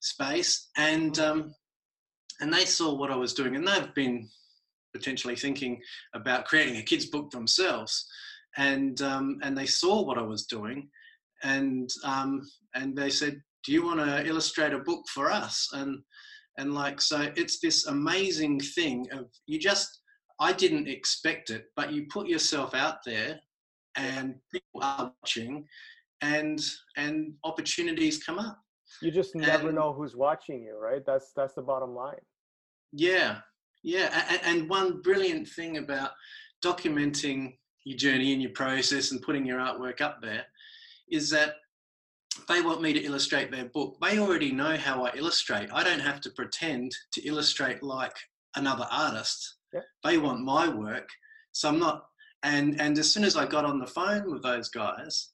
space, 0.01 0.69
and 0.77 1.17
um, 1.19 1.53
and 2.41 2.53
they 2.53 2.65
saw 2.65 2.93
what 2.93 3.11
I 3.11 3.15
was 3.15 3.33
doing, 3.33 3.55
and 3.55 3.67
they've 3.67 3.93
been 3.95 4.29
potentially 4.93 5.35
thinking 5.35 5.81
about 6.13 6.45
creating 6.45 6.77
a 6.77 6.83
kids 6.83 7.05
book 7.07 7.31
themselves, 7.31 8.07
and 8.57 9.01
um, 9.01 9.39
and 9.43 9.57
they 9.57 9.65
saw 9.65 10.01
what 10.03 10.17
I 10.17 10.21
was 10.21 10.45
doing, 10.45 10.89
and 11.43 11.89
um, 12.03 12.41
and 12.73 12.95
they 12.95 13.09
said, 13.09 13.41
"Do 13.65 13.71
you 13.71 13.83
want 13.85 13.99
to 13.99 14.25
illustrate 14.25 14.73
a 14.73 14.79
book 14.79 15.03
for 15.13 15.31
us?" 15.31 15.69
and 15.73 15.99
and 16.57 16.73
like 16.73 17.01
so, 17.01 17.31
it's 17.35 17.59
this 17.59 17.85
amazing 17.87 18.59
thing 18.59 19.07
of 19.11 19.25
you 19.45 19.59
just 19.59 20.01
I 20.39 20.53
didn't 20.53 20.87
expect 20.87 21.49
it, 21.49 21.65
but 21.75 21.91
you 21.93 22.07
put 22.11 22.27
yourself 22.27 22.73
out 22.73 22.97
there, 23.05 23.39
and 23.95 24.35
people 24.51 24.81
are 24.81 25.11
watching, 25.21 25.65
and 26.21 26.59
and 26.97 27.33
opportunities 27.43 28.23
come 28.23 28.39
up. 28.39 28.57
you 29.01 29.11
just 29.11 29.35
never 29.35 29.67
and- 29.67 29.75
know 29.77 29.91
who's 29.93 30.15
watching 30.15 30.63
you 30.63 30.77
right 30.79 31.03
that's 31.05 31.31
that's 31.35 31.55
the 31.55 31.61
bottom 31.61 31.93
line 31.95 32.23
Yeah, 32.93 33.39
yeah. 33.83 34.07
And, 34.29 34.41
and 34.59 34.69
one 34.69 35.01
brilliant 35.01 35.47
thing 35.49 35.77
about 35.77 36.11
documenting 36.63 37.57
your 37.85 37.97
journey 37.97 38.33
and 38.33 38.41
your 38.41 38.51
process 38.51 39.11
and 39.11 39.21
putting 39.21 39.45
your 39.45 39.59
artwork 39.59 40.01
up 40.01 40.21
there 40.21 40.43
is 41.09 41.29
that 41.29 41.55
they 42.49 42.61
want 42.61 42.81
me 42.81 42.91
to 42.91 42.99
illustrate 42.99 43.51
their 43.51 43.65
book. 43.65 43.95
They 44.01 44.19
already 44.19 44.51
know 44.51 44.75
how 44.75 45.05
I 45.05 45.15
illustrate. 45.15 45.69
I 45.71 45.83
don't 45.83 45.99
have 45.99 46.19
to 46.21 46.29
pretend 46.31 46.91
to 47.13 47.21
illustrate 47.21 47.81
like 47.81 48.15
another 48.55 48.87
artist. 48.91 49.55
Yeah. 49.73 49.81
They 50.03 50.17
want 50.17 50.41
my 50.41 50.67
work. 50.67 51.07
So 51.53 51.69
I'm 51.69 51.79
not 51.79 52.05
and 52.43 52.79
and 52.79 52.97
as 52.97 53.11
soon 53.11 53.23
as 53.23 53.35
I 53.35 53.45
got 53.45 53.65
on 53.65 53.79
the 53.79 53.87
phone 53.87 54.31
with 54.31 54.43
those 54.43 54.69
guys, 54.69 55.31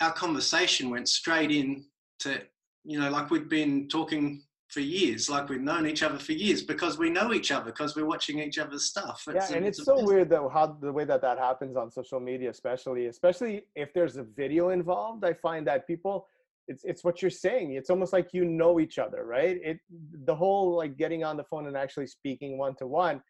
our 0.00 0.12
conversation 0.12 0.90
went 0.90 1.08
straight 1.08 1.50
in 1.50 1.84
to 2.20 2.42
you 2.84 2.98
know 2.98 3.10
like 3.10 3.30
we'd 3.30 3.48
been 3.48 3.88
talking 3.88 4.42
for 4.70 4.80
years, 4.80 5.28
like 5.28 5.48
we've 5.48 5.60
known 5.60 5.84
each 5.86 6.02
other 6.04 6.18
for 6.18 6.32
years 6.32 6.62
because 6.62 6.96
we 6.96 7.10
know 7.10 7.34
each 7.34 7.50
other 7.50 7.66
because 7.66 7.96
we're 7.96 8.06
watching 8.06 8.38
each 8.38 8.56
other's 8.56 8.84
stuff. 8.84 9.24
It's, 9.26 9.50
yeah, 9.50 9.56
and 9.56 9.66
it's, 9.66 9.78
it's 9.78 9.86
so 9.86 10.02
weird 10.04 10.30
though 10.30 10.48
how 10.48 10.78
the 10.80 10.92
way 10.92 11.04
that 11.04 11.20
that 11.22 11.38
happens 11.38 11.76
on 11.76 11.90
social 11.90 12.20
media, 12.20 12.50
especially 12.50 13.06
especially 13.06 13.64
if 13.74 13.92
there's 13.92 14.16
a 14.16 14.22
video 14.22 14.68
involved. 14.68 15.24
I 15.24 15.32
find 15.34 15.66
that 15.66 15.88
people, 15.88 16.28
it's 16.68 16.84
it's 16.84 17.02
what 17.02 17.20
you're 17.20 17.32
saying. 17.32 17.72
It's 17.72 17.90
almost 17.90 18.12
like 18.12 18.28
you 18.32 18.44
know 18.44 18.78
each 18.78 19.00
other, 19.00 19.24
right? 19.24 19.58
It 19.62 19.80
the 20.24 20.36
whole 20.36 20.76
like 20.76 20.96
getting 20.96 21.24
on 21.24 21.36
the 21.36 21.44
phone 21.44 21.66
and 21.66 21.76
actually 21.76 22.06
speaking 22.06 22.56
one 22.56 22.76
to 22.76 22.86
one. 22.86 23.20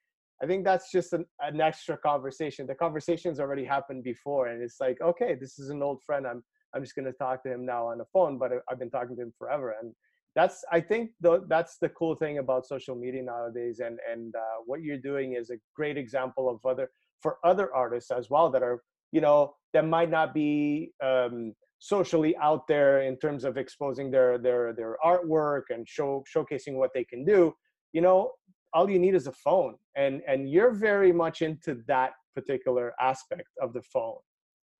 I 0.42 0.47
think 0.47 0.64
that's 0.64 0.92
just 0.92 1.14
an, 1.14 1.25
an 1.40 1.61
extra 1.61 1.97
conversation. 1.97 2.66
The 2.66 2.75
conversation's 2.75 3.40
already 3.40 3.64
happened 3.64 4.04
before, 4.04 4.49
and 4.49 4.62
it's 4.62 4.78
like, 4.78 4.99
okay, 5.00 5.37
this 5.40 5.59
is 5.59 5.70
an 5.70 5.82
old 5.82 6.02
friend. 6.02 6.26
I'm 6.26 6.44
I'm 6.75 6.82
just 6.82 6.94
going 6.94 7.06
to 7.06 7.12
talk 7.12 7.42
to 7.44 7.52
him 7.52 7.64
now 7.64 7.87
on 7.87 7.97
the 7.97 8.04
phone, 8.12 8.37
but 8.37 8.52
I've 8.70 8.78
been 8.78 8.90
talking 8.90 9.16
to 9.16 9.23
him 9.23 9.32
forever, 9.38 9.75
and 9.80 9.94
that's 10.37 10.65
I 10.71 10.81
think 10.81 11.11
the, 11.21 11.45
that's 11.49 11.79
the 11.79 11.89
cool 11.89 12.15
thing 12.15 12.39
about 12.39 12.67
social 12.67 12.95
media 12.95 13.23
nowadays, 13.23 13.81
and 13.81 13.99
and 14.11 14.35
uh, 14.35 14.63
what 14.65 14.83
you're 14.83 14.99
doing 14.99 15.35
is 15.35 15.51
a 15.51 15.57
great 15.75 15.97
example 15.97 16.49
of 16.49 16.65
other 16.65 16.91
for 17.21 17.39
other 17.45 17.75
artists 17.75 18.11
as 18.11 18.31
well 18.31 18.51
that 18.51 18.63
are 18.63 18.83
you 19.13 19.21
know 19.21 19.55
that 19.73 19.87
might 19.87 20.11
not 20.11 20.33
be 20.33 20.93
um, 21.03 21.55
socially 21.79 22.37
out 22.37 22.67
there 22.69 23.03
in 23.03 23.17
terms 23.17 23.45
of 23.45 23.57
exposing 23.57 24.11
their 24.11 24.39
their 24.39 24.73
their 24.73 24.97
artwork 25.05 25.63
and 25.71 25.89
show 25.89 26.23
showcasing 26.33 26.75
what 26.75 26.91
they 26.95 27.05
can 27.05 27.25
do. 27.25 27.53
You 27.93 28.03
know, 28.03 28.33
all 28.73 28.89
you 28.89 29.01
need 29.01 29.15
is 29.15 29.27
a 29.27 29.33
phone, 29.33 29.75
and 29.97 30.23
and 30.29 30.49
you're 30.49 30.73
very 30.73 31.13
much 31.13 31.43
into 31.43 31.83
that 31.89 32.13
particular 32.37 32.93
aspect 33.01 33.49
of 33.61 33.73
the 33.73 33.83
phone. 33.83 34.19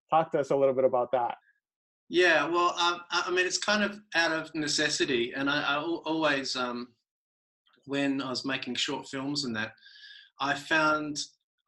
Talk 0.09 0.31
to 0.31 0.39
us 0.39 0.51
a 0.51 0.55
little 0.55 0.75
bit 0.75 0.85
about 0.85 1.11
that. 1.11 1.35
Yeah, 2.13 2.45
well, 2.45 2.75
um, 2.77 2.99
I 3.09 3.31
mean, 3.31 3.45
it's 3.45 3.57
kind 3.57 3.85
of 3.85 3.97
out 4.15 4.33
of 4.33 4.53
necessity, 4.53 5.31
and 5.33 5.49
I, 5.49 5.61
I 5.61 5.77
always, 5.77 6.57
um, 6.57 6.89
when 7.85 8.21
I 8.21 8.29
was 8.29 8.43
making 8.43 8.75
short 8.75 9.07
films 9.07 9.45
and 9.45 9.55
that, 9.55 9.71
I 10.37 10.53
found 10.53 11.17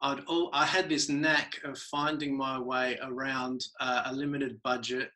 I'd 0.02 0.20
all, 0.26 0.50
I 0.52 0.66
had 0.66 0.90
this 0.90 1.08
knack 1.08 1.58
of 1.64 1.78
finding 1.78 2.36
my 2.36 2.58
way 2.58 2.98
around 3.02 3.64
uh, 3.80 4.02
a 4.04 4.12
limited 4.12 4.62
budget, 4.62 5.08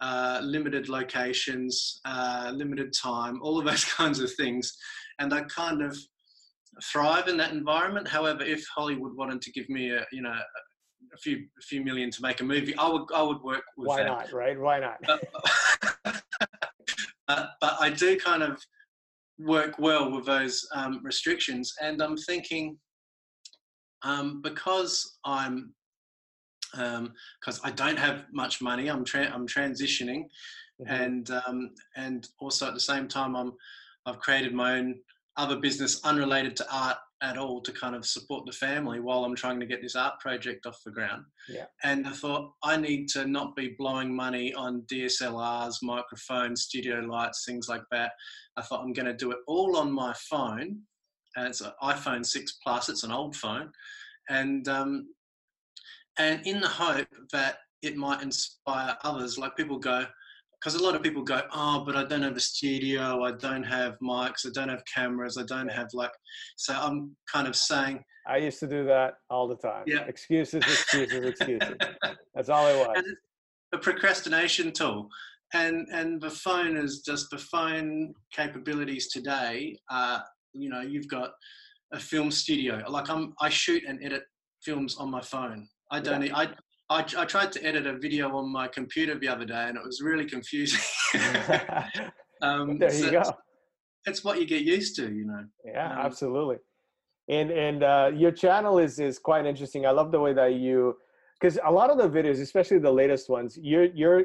uh, 0.00 0.40
limited 0.42 0.88
locations, 0.88 2.00
uh, 2.04 2.50
limited 2.52 2.92
time, 2.92 3.38
all 3.40 3.60
of 3.60 3.64
those 3.64 3.84
kinds 3.96 4.18
of 4.18 4.34
things, 4.34 4.76
and 5.20 5.32
I 5.32 5.42
kind 5.42 5.80
of 5.80 5.96
thrive 6.82 7.28
in 7.28 7.36
that 7.36 7.52
environment. 7.52 8.08
However, 8.08 8.42
if 8.42 8.66
Hollywood 8.74 9.16
wanted 9.16 9.42
to 9.42 9.52
give 9.52 9.68
me 9.68 9.92
a 9.92 10.04
you 10.10 10.22
know 10.22 10.40
a 11.12 11.16
few 11.16 11.46
a 11.58 11.62
few 11.62 11.82
million 11.84 12.10
to 12.10 12.22
make 12.22 12.40
a 12.40 12.44
movie, 12.44 12.76
I 12.76 12.88
would 12.88 13.04
I 13.14 13.22
would 13.22 13.42
work 13.42 13.64
with 13.76 13.88
Why 13.88 14.02
that. 14.02 14.06
not, 14.06 14.32
right? 14.32 14.58
Why 14.58 14.80
not? 14.80 14.98
But, 15.06 15.24
uh, 17.28 17.46
but 17.60 17.76
I 17.80 17.90
do 17.90 18.18
kind 18.18 18.42
of 18.42 18.60
work 19.38 19.78
well 19.78 20.10
with 20.10 20.26
those 20.26 20.66
um, 20.74 21.00
restrictions, 21.02 21.74
and 21.80 22.02
I'm 22.02 22.16
thinking 22.16 22.78
um, 24.02 24.40
because 24.42 25.18
I'm 25.24 25.74
because 26.72 27.58
um, 27.58 27.64
I 27.64 27.70
don't 27.70 27.98
have 27.98 28.24
much 28.32 28.62
money, 28.62 28.88
I'm 28.88 29.04
tra- 29.04 29.30
I'm 29.32 29.46
transitioning, 29.46 30.24
mm-hmm. 30.80 30.92
and 30.92 31.30
um, 31.46 31.70
and 31.96 32.26
also 32.40 32.66
at 32.66 32.74
the 32.74 32.80
same 32.80 33.08
time 33.08 33.36
I'm 33.36 33.52
I've 34.06 34.18
created 34.18 34.54
my 34.54 34.78
own 34.78 34.96
other 35.36 35.56
business 35.56 36.00
unrelated 36.04 36.56
to 36.56 36.66
art 36.72 36.98
at 37.22 37.38
all 37.38 37.60
to 37.62 37.72
kind 37.72 37.94
of 37.94 38.04
support 38.04 38.44
the 38.44 38.52
family 38.52 39.00
while 39.00 39.24
I'm 39.24 39.36
trying 39.36 39.60
to 39.60 39.66
get 39.66 39.80
this 39.80 39.94
art 39.94 40.18
project 40.20 40.66
off 40.66 40.82
the 40.84 40.90
ground. 40.90 41.24
Yeah. 41.48 41.66
And 41.84 42.06
I 42.06 42.10
thought 42.10 42.52
I 42.64 42.76
need 42.76 43.08
to 43.10 43.26
not 43.26 43.54
be 43.54 43.76
blowing 43.78 44.14
money 44.14 44.52
on 44.54 44.82
DSLRs, 44.92 45.76
microphones, 45.82 46.62
studio 46.62 47.00
lights, 47.00 47.44
things 47.46 47.68
like 47.68 47.84
that. 47.92 48.12
I 48.56 48.62
thought 48.62 48.82
I'm 48.82 48.92
going 48.92 49.06
to 49.06 49.14
do 49.14 49.30
it 49.30 49.38
all 49.46 49.76
on 49.76 49.92
my 49.92 50.12
phone. 50.30 50.80
And 51.36 51.46
it's 51.46 51.60
an 51.60 51.70
iPhone 51.82 52.26
6 52.26 52.58
Plus. 52.62 52.88
It's 52.88 53.04
an 53.04 53.12
old 53.12 53.34
phone, 53.36 53.70
and 54.28 54.68
um, 54.68 55.06
and 56.18 56.46
in 56.46 56.60
the 56.60 56.68
hope 56.68 57.08
that 57.32 57.56
it 57.80 57.96
might 57.96 58.22
inspire 58.22 58.96
others. 59.02 59.38
Like 59.38 59.56
people 59.56 59.78
go, 59.78 60.04
because 60.62 60.80
a 60.80 60.82
lot 60.82 60.94
of 60.94 61.02
people 61.02 61.22
go, 61.22 61.40
oh, 61.52 61.82
but 61.84 61.96
I 61.96 62.04
don't 62.04 62.22
have 62.22 62.36
a 62.36 62.40
studio, 62.40 63.24
I 63.24 63.32
don't 63.32 63.64
have 63.64 63.98
mics, 63.98 64.46
I 64.46 64.50
don't 64.54 64.68
have 64.68 64.82
cameras, 64.84 65.36
I 65.36 65.42
don't 65.42 65.68
have 65.68 65.88
like. 65.92 66.12
So 66.56 66.74
I'm 66.74 67.16
kind 67.30 67.48
of 67.48 67.56
saying. 67.56 68.02
I 68.28 68.36
used 68.36 68.60
to 68.60 68.68
do 68.68 68.84
that 68.84 69.14
all 69.28 69.48
the 69.48 69.56
time. 69.56 69.82
Yeah. 69.86 70.02
Excuses, 70.02 70.62
excuses, 70.62 71.24
excuses. 71.26 71.74
That's 72.34 72.48
all 72.48 72.68
it 72.68 72.86
was. 72.86 73.04
a 73.72 73.78
procrastination 73.78 74.70
tool, 74.70 75.08
and 75.52 75.88
and 75.92 76.20
the 76.20 76.30
phone 76.30 76.76
is 76.76 77.00
just 77.00 77.30
the 77.30 77.38
phone 77.38 78.14
capabilities 78.32 79.08
today. 79.08 79.76
Uh, 79.90 80.20
you 80.52 80.68
know, 80.68 80.82
you've 80.82 81.08
got 81.08 81.30
a 81.92 81.98
film 81.98 82.30
studio. 82.30 82.84
Like 82.88 83.10
I'm, 83.10 83.34
I 83.40 83.48
shoot 83.48 83.82
and 83.88 83.98
edit 84.04 84.22
films 84.62 84.96
on 84.96 85.10
my 85.10 85.20
phone. 85.20 85.66
I 85.90 85.98
don't. 85.98 86.24
Yeah. 86.24 86.36
I 86.36 86.48
I, 86.92 87.22
I 87.22 87.24
tried 87.24 87.52
to 87.52 87.64
edit 87.64 87.86
a 87.86 87.96
video 87.96 88.36
on 88.36 88.52
my 88.52 88.68
computer 88.68 89.18
the 89.18 89.28
other 89.28 89.44
day 89.44 89.64
and 89.68 89.76
it 89.76 89.84
was 89.84 90.00
really 90.02 90.26
confusing. 90.26 90.80
um, 92.42 92.78
there 92.78 92.92
you 92.92 93.04
so 93.04 93.10
go. 93.10 93.22
It's 94.04 94.24
what 94.24 94.40
you 94.40 94.46
get 94.46 94.62
used 94.62 94.96
to, 94.96 95.12
you 95.12 95.24
know. 95.24 95.44
Yeah, 95.64 95.92
um, 95.92 95.98
absolutely. 96.06 96.56
And 97.28 97.50
and 97.50 97.84
uh, 97.84 98.10
your 98.14 98.32
channel 98.32 98.78
is 98.78 98.98
is 98.98 99.18
quite 99.18 99.46
interesting. 99.46 99.86
I 99.86 99.90
love 99.90 100.10
the 100.10 100.20
way 100.20 100.32
that 100.34 100.54
you, 100.54 100.96
because 101.40 101.58
a 101.64 101.70
lot 101.70 101.88
of 101.90 101.98
the 101.98 102.08
videos, 102.08 102.40
especially 102.40 102.78
the 102.78 102.90
latest 102.90 103.30
ones, 103.30 103.56
you're 103.62 103.84
you're 103.94 104.24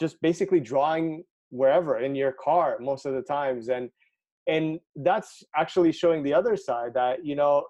just 0.00 0.16
basically 0.22 0.60
drawing 0.60 1.24
wherever 1.50 1.98
in 1.98 2.14
your 2.14 2.32
car 2.32 2.78
most 2.80 3.04
of 3.04 3.12
the 3.12 3.20
times, 3.20 3.68
and 3.68 3.90
and 4.46 4.80
that's 4.96 5.42
actually 5.54 5.92
showing 5.92 6.22
the 6.22 6.32
other 6.32 6.56
side 6.56 6.94
that 6.94 7.24
you 7.24 7.36
know 7.36 7.64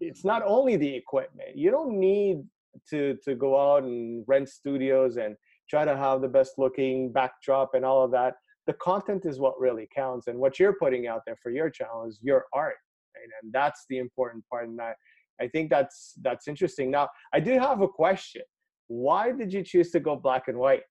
it's 0.00 0.24
not 0.24 0.42
only 0.44 0.76
the 0.76 0.94
equipment. 0.94 1.56
You 1.56 1.70
don't 1.70 1.98
need 1.98 2.44
to 2.90 3.16
to 3.24 3.34
go 3.34 3.58
out 3.58 3.82
and 3.82 4.24
rent 4.26 4.48
studios 4.48 5.16
and 5.16 5.36
try 5.68 5.84
to 5.84 5.96
have 5.96 6.20
the 6.20 6.28
best 6.28 6.52
looking 6.58 7.12
backdrop 7.12 7.70
and 7.74 7.84
all 7.84 8.04
of 8.04 8.10
that 8.10 8.34
the 8.66 8.72
content 8.74 9.24
is 9.24 9.38
what 9.38 9.58
really 9.60 9.88
counts 9.94 10.26
and 10.26 10.38
what 10.38 10.58
you're 10.58 10.74
putting 10.74 11.06
out 11.06 11.22
there 11.26 11.36
for 11.42 11.50
your 11.50 11.70
channel 11.70 12.04
is 12.06 12.18
your 12.22 12.44
art 12.52 12.76
right? 13.14 13.28
and 13.42 13.52
that's 13.52 13.84
the 13.88 13.98
important 13.98 14.44
part 14.50 14.68
and 14.68 14.80
I, 14.80 14.94
I 15.40 15.48
think 15.48 15.70
that's 15.70 16.14
that's 16.22 16.48
interesting 16.48 16.90
now 16.90 17.08
i 17.32 17.40
do 17.40 17.58
have 17.58 17.80
a 17.80 17.88
question 17.88 18.42
why 18.88 19.32
did 19.32 19.52
you 19.52 19.62
choose 19.62 19.90
to 19.92 20.00
go 20.00 20.16
black 20.16 20.48
and 20.48 20.58
white 20.58 20.82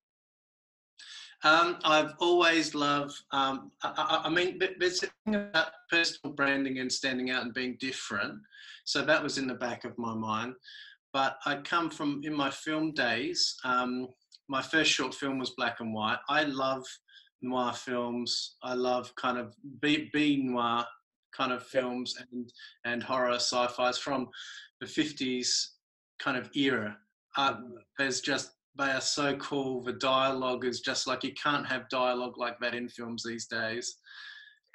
um, 1.43 1.77
I've 1.83 2.13
always 2.19 2.73
loved. 2.73 3.13
Um, 3.31 3.71
I, 3.83 4.21
I, 4.25 4.29
mean, 4.29 4.59
there's 4.79 5.03
a 5.03 5.07
thing 5.25 5.35
about 5.35 5.67
personal 5.91 6.33
branding 6.33 6.79
and 6.79 6.91
standing 6.91 7.29
out 7.29 7.43
and 7.43 7.53
being 7.53 7.77
different. 7.79 8.39
So 8.85 9.03
that 9.03 9.21
was 9.21 9.37
in 9.37 9.45
the 9.45 9.53
back 9.53 9.83
of 9.85 9.95
my 9.97 10.15
mind 10.15 10.55
but 11.15 11.37
I 11.45 11.55
come 11.55 11.89
from 11.89 12.19
in 12.25 12.33
my 12.33 12.51
film 12.51 12.91
days. 12.91 13.55
Um, 13.63 14.09
my 14.49 14.61
first 14.61 14.91
short 14.91 15.15
film 15.15 15.39
was 15.39 15.51
black 15.51 15.79
and 15.79 15.93
white. 15.93 16.17
I 16.27 16.43
love 16.43 16.83
noir 17.41 17.71
films. 17.71 18.57
I 18.61 18.73
love 18.73 19.15
kind 19.15 19.37
of 19.37 19.55
B, 19.79 20.09
B 20.11 20.43
noir 20.43 20.83
kind 21.33 21.53
of 21.53 21.63
films 21.63 22.15
and 22.19 22.51
and 22.83 23.01
horror 23.01 23.35
sci-fi's 23.35 23.97
from 23.97 24.27
the 24.81 24.85
50s 24.85 25.67
kind 26.19 26.35
of 26.35 26.49
era. 26.53 26.97
Uh, 27.37 27.59
there's 27.97 28.19
just 28.19 28.51
they 28.77 28.91
are 28.91 28.99
so 28.99 29.37
cool. 29.37 29.81
The 29.81 29.93
dialogue 29.93 30.65
is 30.65 30.81
just 30.81 31.07
like 31.07 31.23
you 31.23 31.31
can't 31.41 31.65
have 31.65 31.87
dialogue 31.87 32.37
like 32.37 32.59
that 32.59 32.75
in 32.75 32.89
films 32.89 33.23
these 33.23 33.47
days. 33.47 33.99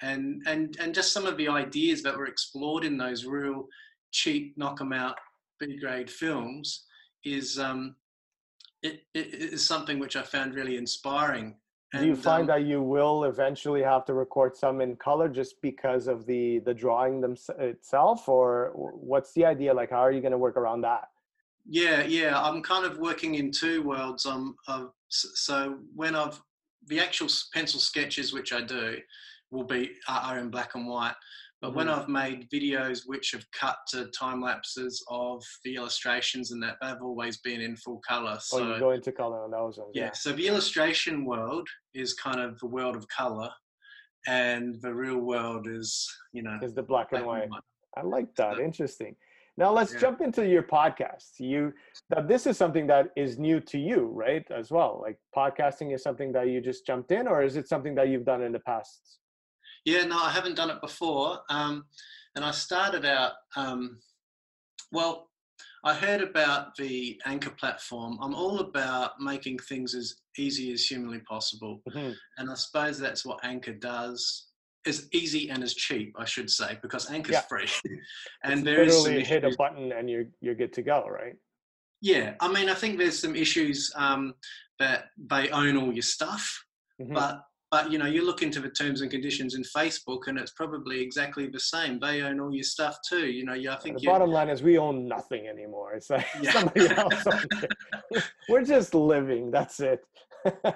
And 0.01 0.43
and 0.47 0.75
and 0.81 0.95
just 0.95 1.13
some 1.13 1.27
of 1.27 1.37
the 1.37 1.49
ideas 1.49 2.03
that 2.03 2.17
were 2.17 2.29
explored 2.29 2.85
in 2.85 2.97
those 2.97 3.27
real 3.27 3.67
cheap 4.11 4.57
knock 4.57 4.81
'em 4.81 4.95
out 4.95 5.17
B 5.61 5.79
grade 5.79 6.11
films 6.11 6.87
is 7.25 7.59
um, 7.59 7.95
it, 8.83 9.03
it 9.15 9.35
is 9.35 9.67
something 9.67 9.99
which 9.99 10.17
I 10.17 10.23
found 10.23 10.55
really 10.55 10.77
inspiring. 10.77 11.55
And, 11.93 12.03
Do 12.03 12.09
you 12.09 12.17
find 12.17 12.43
um, 12.43 12.47
that 12.49 12.65
you 12.65 12.83
will 12.83 13.25
eventually 13.25 13.83
have 13.83 14.05
to 14.07 14.15
record 14.15 14.57
some 14.57 14.81
in 14.81 14.97
color 14.97 15.29
just 15.29 15.61
because 15.61 16.09
of 16.09 16.25
the 16.25 16.61
the 16.61 16.75
drawing 16.75 17.21
them 17.21 17.37
itself, 17.59 18.29
or 18.29 18.73
what's 18.75 19.33
the 19.35 19.45
idea? 19.45 19.75
Like, 19.75 19.91
how 19.91 20.01
are 20.01 20.13
you 20.13 20.21
going 20.21 20.33
to 20.33 20.39
work 20.39 20.57
around 20.57 20.81
that? 20.83 21.09
Yeah, 21.69 22.03
yeah, 22.03 22.41
I'm 22.41 22.63
kind 22.63 22.87
of 22.87 22.99
working 22.99 23.35
in 23.35 23.51
two 23.51 23.83
worlds. 23.83 24.25
Um, 24.25 24.57
of, 24.67 24.93
so 25.09 25.79
when 25.95 26.15
I've 26.15 26.41
the 26.87 27.01
actual 27.01 27.29
pencil 27.53 27.81
sketches 27.81 28.33
which 28.33 28.53
I 28.53 28.63
do 28.63 28.97
will 29.51 29.65
be 29.65 29.91
are 30.09 30.39
in 30.39 30.49
black 30.49 30.77
and 30.77 30.87
white, 30.87 31.15
but 31.61 31.75
when 31.75 31.89
mm-hmm. 31.89 32.01
I've 32.01 32.09
made 32.09 32.49
videos 32.51 33.03
which 33.05 33.33
have 33.33 33.45
cut 33.53 33.77
to 33.89 34.07
time 34.07 34.41
lapses 34.41 35.05
of 35.09 35.45
the 35.65 35.77
illustrations 35.77 36.53
and 36.53 36.63
that, 36.63 36.77
they've 36.81 37.03
always 37.03 37.37
been 37.39 37.61
in 37.61 37.77
full 37.77 38.01
color. 38.07 38.39
So 38.41 38.65
oh, 38.65 38.75
you 38.75 38.81
go 38.81 38.91
into 38.93 39.13
color 39.13 39.45
on 39.45 39.51
those 39.51 39.77
ones. 39.77 39.91
Yeah. 39.93 40.05
yeah. 40.05 40.13
So 40.13 40.33
the 40.33 40.47
illustration 40.47 41.25
world 41.27 41.69
is 41.93 42.15
kind 42.15 42.41
of 42.41 42.59
the 42.61 42.67
world 42.67 42.97
of 42.97 43.07
color, 43.09 43.51
and 44.27 44.81
the 44.81 44.95
real 44.95 45.19
world 45.19 45.67
is, 45.69 46.09
you 46.33 46.43
know, 46.43 46.59
is 46.63 46.75
the 46.75 46.83
black, 46.83 47.11
black 47.11 47.21
and, 47.21 47.27
white. 47.27 47.51
white. 47.51 47.63
I 47.97 48.03
like 48.03 48.35
that. 48.37 48.57
So, 48.57 48.63
Interesting. 48.63 49.17
Now 49.59 49.71
let's 49.73 49.93
yeah. 49.93 50.01
jump 50.01 50.23
into 50.23 50.47
your 50.47 50.63
podcast. 50.63 51.39
You 51.39 51.75
that 52.09 52.27
this 52.27 52.47
is 52.47 52.57
something 52.57 52.87
that 52.87 53.09
is 53.17 53.39
new 53.39 53.61
to 53.61 53.79
you, 53.79 54.11
right? 54.15 54.47
As 54.51 54.71
well. 54.71 55.03
Like 55.03 55.19
podcasting 55.37 55.95
is 55.95 56.03
something 56.03 56.33
that 56.33 56.49
you 56.49 56.63
just 56.63 56.87
jumped 56.87 57.13
in, 57.13 57.29
or 57.29 57.43
is 57.43 57.57
it 57.57 57.69
something 57.69 57.95
that 57.97 58.09
you've 58.09 58.25
done 58.25 58.43
in 58.43 58.53
the 58.53 58.61
past? 58.61 59.20
Yeah, 59.85 60.05
no, 60.05 60.19
I 60.23 60.31
haven't 60.31 60.57
done 60.57 60.71
it 60.71 60.81
before. 60.81 61.41
Um, 61.49 61.87
and 62.37 62.45
I 62.45 62.51
started 62.51 63.05
out, 63.05 63.33
um, 63.57 64.01
well, 64.93 65.31
I 65.85 65.95
heard 65.95 66.21
about 66.21 66.77
the 66.77 67.19
Anchor 67.25 67.51
platform. 67.51 68.19
I'm 68.21 68.35
all 68.35 68.61
about 68.61 69.19
making 69.21 69.59
things 69.61 69.95
as 69.95 70.17
easy 70.39 70.73
as 70.73 70.85
humanly 70.87 71.21
possible. 71.21 71.83
Mhm. 71.89 72.15
And 72.37 72.51
I 72.51 72.55
suppose 72.55 72.99
that's 72.99 73.25
what 73.25 73.43
Anchor 73.45 73.73
does. 73.73 74.49
As 74.87 75.09
easy 75.13 75.51
and 75.51 75.63
as 75.63 75.75
cheap, 75.75 76.15
I 76.19 76.25
should 76.25 76.51
say, 76.51 76.79
because 76.83 77.11
Anchor's 77.11 77.35
Yeah. 77.35 77.41
free. 77.43 77.69
and 78.45 78.53
It's 78.55 78.63
there 78.63 78.83
is 78.83 78.97
literally 78.99 79.25
hit 79.25 79.45
a 79.45 79.51
button 79.57 79.93
and 79.93 80.09
you're 80.11 80.27
you're 80.41 80.55
good 80.55 80.73
to 80.75 80.83
go, 80.83 81.07
right? 81.09 81.37
Yeah, 82.03 82.35
I 82.41 82.49
mean, 82.51 82.71
I 82.71 82.75
think 82.75 82.97
there's 82.99 83.19
some 83.19 83.37
issues 83.37 83.93
um, 83.95 84.35
that 84.79 85.11
they 85.19 85.51
own 85.51 85.77
all 85.77 85.93
your 85.93 86.03
stuff, 86.03 86.65
Mhm. 87.01 87.13
but 87.15 87.45
but 87.71 87.91
you 87.93 87.99
know, 87.99 88.07
you 88.07 88.27
look 88.27 88.43
into 88.43 88.61
the 88.61 88.69
terms 88.69 89.01
and 89.01 89.11
conditions 89.11 89.55
in 89.55 89.63
Facebook, 89.63 90.27
and 90.27 90.39
it's 90.39 90.51
probably 90.53 91.01
exactly 91.01 91.47
the 91.47 91.61
same. 91.61 92.01
They 92.01 92.23
own 92.23 92.41
all 92.41 92.53
your 92.53 92.65
stuff 92.65 92.97
too. 93.09 93.27
You 93.29 93.45
know, 93.45 93.55
you, 93.55 93.71
I 93.71 93.77
think 93.77 93.99
the 94.01 94.07
bottom 94.07 94.31
line 94.31 94.49
is 94.49 94.63
we 94.63 94.77
own 94.77 95.07
nothing 95.07 95.47
anymore. 95.47 95.95
It's 95.95 96.11
like 96.11 96.27
Yeah. 96.43 96.53
somebody 96.53 96.89
else. 96.89 97.25
it. 98.13 98.25
We're 98.49 98.65
just 98.65 98.95
living. 98.95 99.51
That's 99.51 99.81
it. 99.81 100.01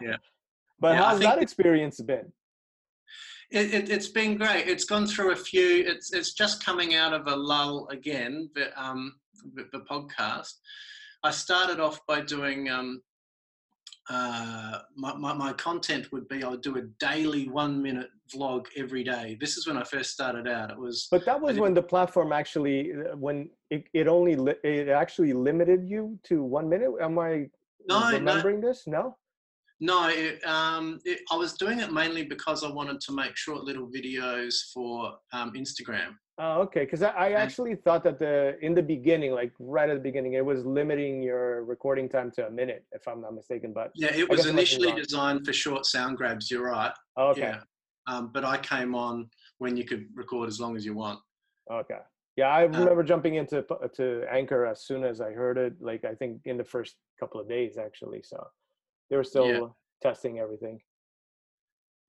Yeah. 0.01 0.17
But 0.81 0.95
Yeah, 0.97 1.05
how's 1.05 1.21
that 1.21 1.39
experience 1.41 2.01
been? 2.01 2.33
It, 3.51 3.73
it, 3.73 3.89
it's 3.91 4.09
been 4.09 4.37
great. 4.37 4.67
It's 4.67 4.85
gone 4.85 5.07
through 5.07 5.33
a 5.33 5.37
few. 5.37 5.85
It's 5.87 6.13
it's 6.13 6.33
just 6.35 6.65
coming 6.65 6.95
out 6.97 7.15
of 7.15 7.27
a 7.29 7.37
lull 7.37 7.89
again. 7.91 8.51
The 8.55 8.67
um 8.81 9.15
the, 9.55 9.67
the 9.73 9.81
podcast. 9.91 10.53
I 11.23 11.31
started 11.31 11.79
off 11.81 12.05
by 12.07 12.21
doing 12.23 12.69
um 12.69 13.01
uh 14.11 14.81
my, 14.97 15.15
my 15.15 15.33
my 15.33 15.53
content 15.55 16.13
would 16.13 16.29
be 16.29 16.43
I 16.43 16.49
would 16.49 16.61
do 16.61 16.77
a 16.77 16.83
daily 17.01 17.49
one 17.49 17.81
minute 17.81 18.11
vlog 18.35 18.67
every 18.77 19.03
day. 19.05 19.37
This 19.41 19.57
is 19.57 19.67
when 19.67 19.77
I 19.77 19.85
first 19.85 20.11
started 20.13 20.47
out. 20.47 20.71
It 20.71 20.79
was 20.79 21.09
But 21.11 21.25
that 21.27 21.41
was 21.41 21.59
when 21.59 21.75
the 21.75 21.83
platform 21.83 22.33
actually, 22.33 22.93
uh, 22.93 23.17
when 23.17 23.51
it, 23.71 23.85
it 23.93 24.07
only 24.09 24.37
li- 24.37 24.61
it 24.63 24.89
actually 24.89 25.33
limited 25.33 25.89
you 25.89 26.19
to 26.25 26.43
one 26.43 26.69
minute. 26.69 26.91
Am 27.01 27.19
I 27.19 27.49
No, 27.87 28.01
no. 28.11 28.17
remembering 28.19 28.61
this? 28.61 28.87
No. 28.87 29.17
No, 29.85 30.09
it, 30.09 30.43
um, 30.47 30.99
it, 31.05 31.21
I 31.31 31.37
was 31.37 31.53
doing 31.53 31.81
it 31.81 31.93
mainly 31.93 32.25
because 32.25 32.65
I 32.65 32.71
wanted 32.71 33.03
to 33.03 33.13
make 33.13 33.37
short 33.37 33.65
little 33.65 33.87
videos 33.87 34.55
for 34.73 35.19
um, 35.35 35.53
Instagram. 35.53 36.15
Oh, 36.39 36.63
okay. 36.63 36.87
Because 36.87 37.03
I, 37.03 37.11
I 37.11 37.33
actually 37.33 37.75
thought 37.75 38.03
that 38.05 38.19
the 38.19 38.57
in 38.63 38.73
the 38.75 38.83
beginning, 38.83 39.33
like 39.33 39.53
right 39.59 39.91
at 39.91 39.95
the 39.95 40.01
beginning, 40.01 40.33
it 40.33 40.45
was 40.45 40.65
limiting 40.65 41.23
your 41.23 41.65
recording 41.65 42.09
time 42.09 42.31
to 42.37 42.47
a 42.47 42.51
minute, 42.51 42.87
if 42.93 43.07
I'm 43.07 43.21
not 43.21 43.35
mistaken. 43.35 43.75
But 43.75 43.93
Yeah, 43.95 44.15
it 44.15 44.27
was 44.27 44.41
guess 44.41 44.49
I 44.49 44.53
must 44.53 44.71
be 44.71 44.75
initially 44.87 45.03
designed 45.03 45.45
for 45.45 45.53
short 45.53 45.85
sound 45.85 46.17
grabs. 46.17 46.51
You're 46.51 46.65
right. 46.65 46.93
oh, 47.19 47.29
okay, 47.33 47.41
Yeah. 47.41 47.61
Um, 48.07 48.31
but 48.33 48.43
I 48.43 48.57
came 48.57 48.95
on 48.95 49.29
when 49.59 49.77
you 49.77 49.85
could 49.85 50.07
record 50.15 50.49
as 50.49 50.59
long 50.59 50.77
as 50.77 50.87
you 50.87 50.95
want. 50.95 51.21
okay. 51.71 51.99
Yeah, 52.37 52.49
I 52.49 52.63
remember 52.63 53.03
jumping 53.03 53.35
into 53.35 53.65
to 53.97 54.25
Anchor 54.29 54.65
as 54.65 54.87
soon 54.87 55.05
as 55.05 55.21
I 55.21 55.31
heard 55.33 55.59
it. 55.59 55.75
Like 55.79 56.07
I 56.07 56.15
think 56.15 56.41
in 56.47 56.57
the 56.57 56.65
first 56.65 56.97
couple 57.21 57.39
of 57.39 57.49
days, 57.49 57.77
actually. 57.77 58.23
So 58.25 58.45
they 59.11 59.17
were 59.17 59.25
still 59.25 59.77
testing 60.03 60.39
everything. 60.39 60.81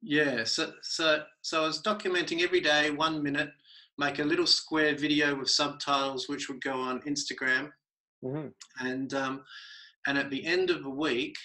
Yeah. 0.02 0.44
So 0.44 0.74
so 0.82 1.24
so 1.42 1.64
I 1.64 1.68
was 1.68 1.82
documenting 1.82 2.42
every 2.42 2.62
day, 2.62 2.92
one 2.92 3.24
minute, 3.24 3.50
make 3.98 4.20
a 4.20 4.24
little 4.24 4.48
square 4.48 4.96
video 4.96 5.36
with 5.36 5.50
subtitles, 5.50 6.28
which 6.28 6.48
would 6.50 6.62
go 6.62 6.80
on 6.80 7.02
Instagram. 7.02 7.72
hmm 8.24 8.48
and 8.80 9.14
um, 9.14 9.44
and 10.08 10.18
at 10.18 10.30
the 10.30 10.46
end 10.46 10.70
of 10.70 10.86
a 10.86 10.90
week, 10.90 11.36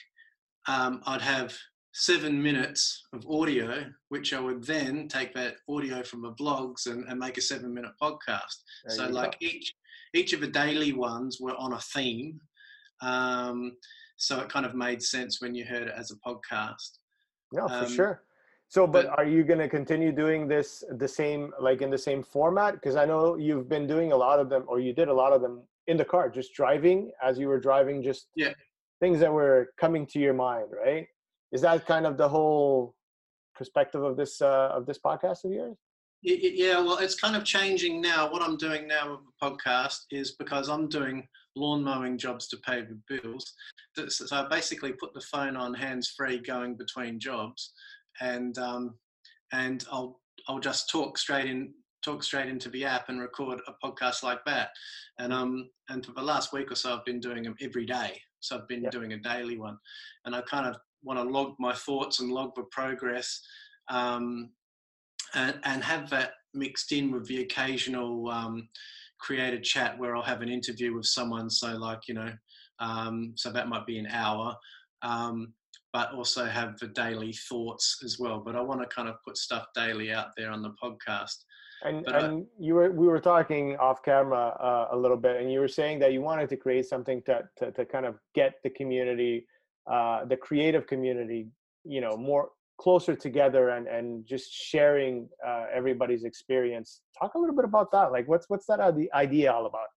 um, 0.69 1.01
I'd 1.07 1.23
have 1.23 1.57
seven 1.93 2.41
minutes 2.41 3.03
of 3.13 3.27
audio, 3.29 3.85
which 4.11 4.33
I 4.33 4.41
would 4.41 4.65
then 4.65 5.09
take 5.09 5.35
that 5.35 5.57
audio 5.69 6.03
from 6.03 6.23
the 6.23 6.33
blogs 6.33 6.87
and, 6.87 7.05
and 7.09 7.19
make 7.19 7.37
a 7.37 7.43
seven-minute 7.43 7.93
podcast. 8.01 8.57
There 8.85 8.97
so 8.97 9.09
like 9.09 9.33
go. 9.33 9.47
each 9.47 9.75
each 10.15 10.33
of 10.33 10.41
the 10.41 10.49
daily 10.49 10.93
ones 10.93 11.39
were 11.41 11.55
on 11.57 11.73
a 11.73 11.81
theme, 11.81 12.41
um, 13.01 13.77
so 14.21 14.39
it 14.41 14.49
kind 14.51 14.67
of 14.67 14.75
made 14.75 15.03
sense 15.03 15.41
when 15.41 15.55
you 15.55 15.65
heard 15.65 15.83
it 15.89 15.95
as 15.97 16.11
a 16.11 16.17
podcast. 16.17 16.99
For 17.53 17.63
Um, 17.63 17.89
sure. 17.89 18.23
So, 18.69 18.87
but, 18.87 19.07
but- 19.07 19.19
are 19.19 19.25
you 19.25 19.43
going 19.45 19.59
to 19.61 19.69
continue 19.69 20.13
doing 20.13 20.47
this 20.47 20.85
the 20.99 21.09
same, 21.09 21.53
like 21.59 21.81
in 21.81 21.91
the 21.91 21.99
same 21.99 22.23
format? 22.23 22.75
Because 22.75 22.97
I 22.97 23.07
know 23.07 23.37
you've 23.37 23.69
been 23.69 23.87
doing 23.87 24.13
a 24.13 24.17
lot 24.17 24.39
of 24.39 24.49
them, 24.51 24.65
or 24.69 24.79
you 24.79 24.93
did 24.93 25.09
a 25.09 25.13
lot 25.23 25.33
of 25.33 25.41
them 25.41 25.63
in 25.87 25.97
the 25.97 26.05
car, 26.05 26.29
just 26.29 26.53
driving 26.55 27.11
as 27.23 27.39
you 27.39 27.49
were 27.49 27.59
driving, 27.59 28.03
just 28.03 28.29
Yeah. 28.37 28.53
things 29.01 29.19
that 29.21 29.33
were 29.33 29.73
coming 29.79 30.07
to 30.13 30.19
your 30.21 30.35
mind, 30.35 30.69
right? 30.85 31.07
Is 31.51 31.63
that 31.63 31.87
kind 31.87 32.07
of 32.07 32.17
the 32.19 32.29
whole 32.29 32.95
perspective 33.55 34.03
of 34.05 34.17
this 34.17 34.41
uh, 34.43 34.69
of 34.77 34.85
this 34.87 34.99
podcast 34.99 35.45
of 35.47 35.51
yours? 35.53 35.79
Yeah, 36.23 36.81
well, 36.81 36.99
it's 36.99 37.19
kind 37.19 37.35
of 37.35 37.45
changing 37.45 38.01
now. 38.01 38.31
What 38.31 38.43
I'm 38.43 38.57
doing 38.57 38.87
now 38.87 39.13
with 39.13 39.21
the 39.25 39.47
podcast 39.51 40.01
is 40.11 40.33
because 40.33 40.69
I'm 40.69 40.89
doing 40.89 41.27
lawn 41.57 41.83
mowing 41.83 42.19
jobs 42.19 42.47
to 42.49 42.59
pay 42.59 42.83
the 42.83 43.01
bills. 43.09 43.55
So 44.09 44.37
I 44.37 44.47
basically 44.49 44.93
put 44.93 45.15
the 45.15 45.21
phone 45.23 45.57
on 45.57 45.73
hands 45.75 46.13
free, 46.17 46.39
going 46.39 46.77
between 46.77 47.19
jobs, 47.21 47.73
and 48.21 48.57
um, 48.59 48.95
and 49.53 49.85
I'll 49.91 50.21
I'll 50.49 50.61
just 50.61 50.91
talk 50.91 51.17
straight 51.17 51.47
in 51.47 51.73
talk 52.05 52.23
straight 52.23 52.49
into 52.49 52.71
the 52.71 52.85
app 52.85 53.09
and 53.09 53.21
record 53.21 53.61
a 53.67 53.75
podcast 53.87 54.23
like 54.23 54.45
that. 54.47 54.71
And 55.19 55.33
um 55.33 55.69
and 55.89 56.05
for 56.05 56.13
the 56.13 56.23
last 56.23 56.53
week 56.53 56.71
or 56.71 56.75
so, 56.75 56.95
I've 56.97 57.05
been 57.05 57.21
doing 57.21 57.43
them 57.45 57.57
every 57.61 57.85
day. 57.87 58.21
So 58.41 58.57
I've 58.59 58.69
been 58.69 58.83
Yeah. 58.85 58.91
doing 58.91 59.13
a 59.15 59.19
daily 59.19 59.59
one, 59.59 59.79
and 60.25 60.35
I 60.35 60.43
kind 60.43 60.67
of 60.67 60.77
want 61.03 61.19
to 61.19 61.23
log 61.25 61.55
my 61.59 61.75
thoughts 61.75 62.21
and 62.21 62.31
log 62.31 62.55
the 62.55 62.65
progress. 62.65 63.41
Um, 63.89 64.51
and, 65.35 65.59
and 65.65 65.83
have 65.85 66.11
that 66.11 66.33
mixed 66.55 66.93
in 66.93 67.11
with 67.11 67.27
the 67.27 67.43
occasional 67.43 68.29
um, 68.31 68.69
created 69.19 69.63
chat 69.63 69.99
where 69.99 70.17
I'll 70.17 70.23
have 70.23 70.43
an 70.43 70.49
interview 70.49 70.95
with 70.95 71.07
someone. 71.07 71.51
So, 71.51 71.69
like, 71.77 72.09
you 72.09 72.15
know, 72.15 72.33
um, 72.81 73.33
so 73.37 73.51
that 73.53 73.69
might 73.69 73.87
be 73.87 73.99
an 73.99 74.07
hour, 74.07 74.57
um, 75.03 75.53
but 75.93 76.13
also 76.13 76.45
have 76.47 76.79
the 76.79 76.89
daily 76.89 77.33
thoughts 77.33 78.01
as 78.05 78.19
well. 78.19 78.41
But 78.41 78.57
I 78.57 78.61
want 78.61 78.81
to 78.81 78.87
kind 78.87 79.09
of 79.09 79.17
put 79.25 79.37
stuff 79.37 79.67
daily 79.75 80.13
out 80.13 80.29
there 80.37 80.51
on 80.51 80.63
the 80.63 80.75
podcast. 80.83 81.37
And 81.83 82.05
But 82.05 82.15
I- 82.15 82.27
and 82.27 82.47
you 82.59 82.75
were 82.75 82.91
we 82.91 83.07
were 83.07 83.21
talking 83.21 83.77
off 83.79 84.03
camera 84.03 84.49
uh, 84.61 84.89
a 84.93 84.97
little 84.97 85.17
bit, 85.17 85.41
and 85.41 85.51
you 85.51 85.61
were 85.61 85.69
saying 85.69 85.99
that 86.01 86.13
you 86.13 86.21
wanted 86.21 86.49
to 86.51 86.57
create 86.57 86.87
something 86.87 87.23
to 87.23 87.49
to, 87.59 87.73
to 87.73 87.85
kind 87.87 88.05
of 88.05 88.19
get 88.35 88.55
the 88.63 88.71
community, 88.71 89.47
uh, 89.91 90.25
the 90.27 90.37
creative 90.37 90.87
community, 90.87 91.49
you 91.85 92.01
know, 92.03 92.17
more 92.19 92.51
closer 92.81 93.15
together 93.15 93.71
and 93.71 93.87
and 93.87 94.27
just 94.27 94.53
sharing 94.53 95.29
uh, 95.47 95.67
everybody's 95.73 96.25
experience. 96.25 97.03
Talk 97.19 97.35
a 97.35 97.39
little 97.39 97.55
bit 97.55 97.67
about 97.67 97.93
that. 97.93 98.11
Like, 98.11 98.27
what's 98.27 98.49
what's 98.49 98.67
that 98.67 98.81
ide- 98.81 99.13
idea 99.15 99.53
all 99.53 99.67
about? 99.67 99.91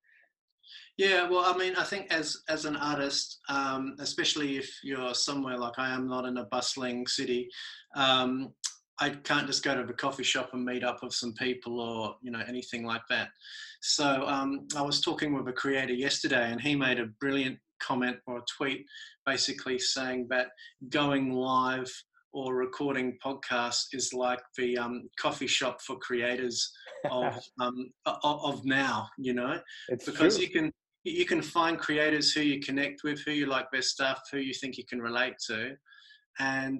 Yeah, 0.98 1.30
well, 1.30 1.44
I 1.46 1.58
mean, 1.58 1.76
I 1.76 1.84
think 1.84 2.14
as 2.14 2.44
as 2.50 2.66
an 2.66 2.76
artist, 2.76 3.40
um, 3.50 3.96
especially 4.00 4.58
if 4.58 4.70
you're 4.84 5.16
somewhere 5.16 5.58
like 5.58 5.78
I 5.78 5.90
am, 5.96 6.08
not 6.08 6.26
in 6.26 6.38
a 6.38 6.46
bustling 6.46 7.08
city, 7.08 7.50
um, 7.96 8.54
I 9.00 9.10
can't 9.10 9.48
just 9.48 9.64
go 9.64 9.76
to 9.76 9.86
the 9.86 9.94
coffee 10.06 10.24
shop 10.24 10.50
and 10.54 10.66
meet 10.66 10.84
up 10.84 11.02
with 11.02 11.14
some 11.14 11.34
people 11.34 11.80
or 11.80 12.16
you 12.22 12.32
know 12.32 12.44
anything 12.48 12.86
like 12.86 13.06
that. 13.10 13.30
So 13.82 14.28
um, 14.28 14.68
I 14.76 14.82
was 14.82 15.02
talking 15.02 15.34
with 15.34 15.48
a 15.48 15.54
creator 15.54 15.94
yesterday, 15.94 16.52
and 16.52 16.60
he 16.60 16.76
made 16.76 17.00
a 17.00 17.08
brilliant 17.24 17.58
comment 17.80 18.18
or 18.28 18.38
a 18.38 18.46
tweet, 18.58 18.86
basically 19.26 19.80
saying 19.80 20.28
that 20.30 20.48
going 20.90 21.34
live 21.34 21.92
or 22.34 22.56
recording 22.56 23.18
podcasts 23.24 23.88
is 23.94 24.14
like 24.14 24.42
the 24.58 24.78
um, 24.78 25.08
coffee 25.20 25.48
shop 25.48 25.82
for 25.82 25.98
creators 25.98 26.72
of 27.12 27.40
um, 27.62 27.90
of, 28.06 28.66
now. 28.66 29.08
You 29.18 29.34
know 29.34 29.60
It's 29.90 30.06
because 30.06 30.36
true. 30.36 30.46
you 30.46 30.52
can 30.52 30.72
you 31.04 31.26
can 31.26 31.42
find 31.42 31.78
creators 31.78 32.32
who 32.32 32.42
you 32.42 32.60
connect 32.60 33.04
with 33.04 33.22
who 33.26 33.32
you 33.32 33.46
like 33.46 33.68
their 33.72 33.82
stuff 33.82 34.22
who 34.32 34.40
you 34.40 34.54
think 34.54 34.78
you 34.78 34.86
can 34.86 35.02
relate 35.02 35.34
to 35.48 35.76
and 36.40 36.80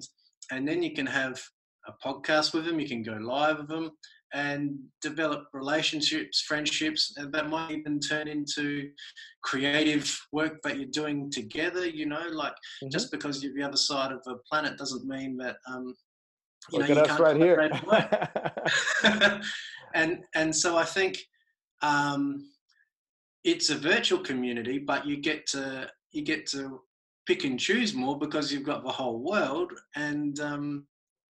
and 0.50 0.66
then 0.66 0.82
you 0.82 0.94
can 0.94 1.06
have 1.06 1.40
a 1.86 1.92
podcast 2.06 2.54
with 2.54 2.64
them 2.64 2.80
you 2.80 2.88
can 2.88 3.02
go 3.02 3.18
live 3.20 3.58
with 3.58 3.68
them 3.68 3.90
and 4.32 4.76
develop 5.02 5.46
relationships 5.52 6.40
friendships 6.40 7.12
and 7.16 7.32
that 7.32 7.48
might 7.48 7.70
even 7.70 8.00
turn 8.00 8.26
into 8.26 8.90
creative 9.42 10.18
work 10.32 10.60
that 10.62 10.76
you're 10.76 10.88
doing 10.88 11.30
together 11.30 11.86
you 11.86 12.06
know 12.06 12.26
like 12.32 12.54
Mhm. 12.82 12.90
just 12.90 13.12
because 13.12 13.42
you're 13.42 13.54
the 13.54 13.62
other 13.62 13.76
side 13.76 14.10
of 14.10 14.22
the 14.24 14.38
planet 14.50 14.78
doesn't 14.78 15.06
mean 15.06 15.36
that 15.36 15.56
um 15.68 15.94
you 16.72 16.78
Look 16.78 16.88
know 16.88 16.94
at 16.94 16.96
you 16.96 17.02
us 17.02 17.08
can't 17.08 17.20
right 17.20 17.36
here. 17.36 19.40
and 19.94 20.24
and 20.34 20.54
so 20.54 20.76
I 20.76 20.84
think 20.84 21.18
um, 21.82 22.48
it's 23.44 23.70
a 23.70 23.76
virtual 23.76 24.20
community, 24.20 24.78
but 24.78 25.06
you 25.06 25.18
get 25.18 25.46
to 25.48 25.88
you 26.12 26.22
get 26.22 26.46
to 26.48 26.80
pick 27.26 27.44
and 27.44 27.58
choose 27.58 27.94
more 27.94 28.18
because 28.18 28.52
you've 28.52 28.64
got 28.64 28.84
the 28.84 28.90
whole 28.90 29.18
world, 29.18 29.72
and 29.94 30.38
um, 30.40 30.86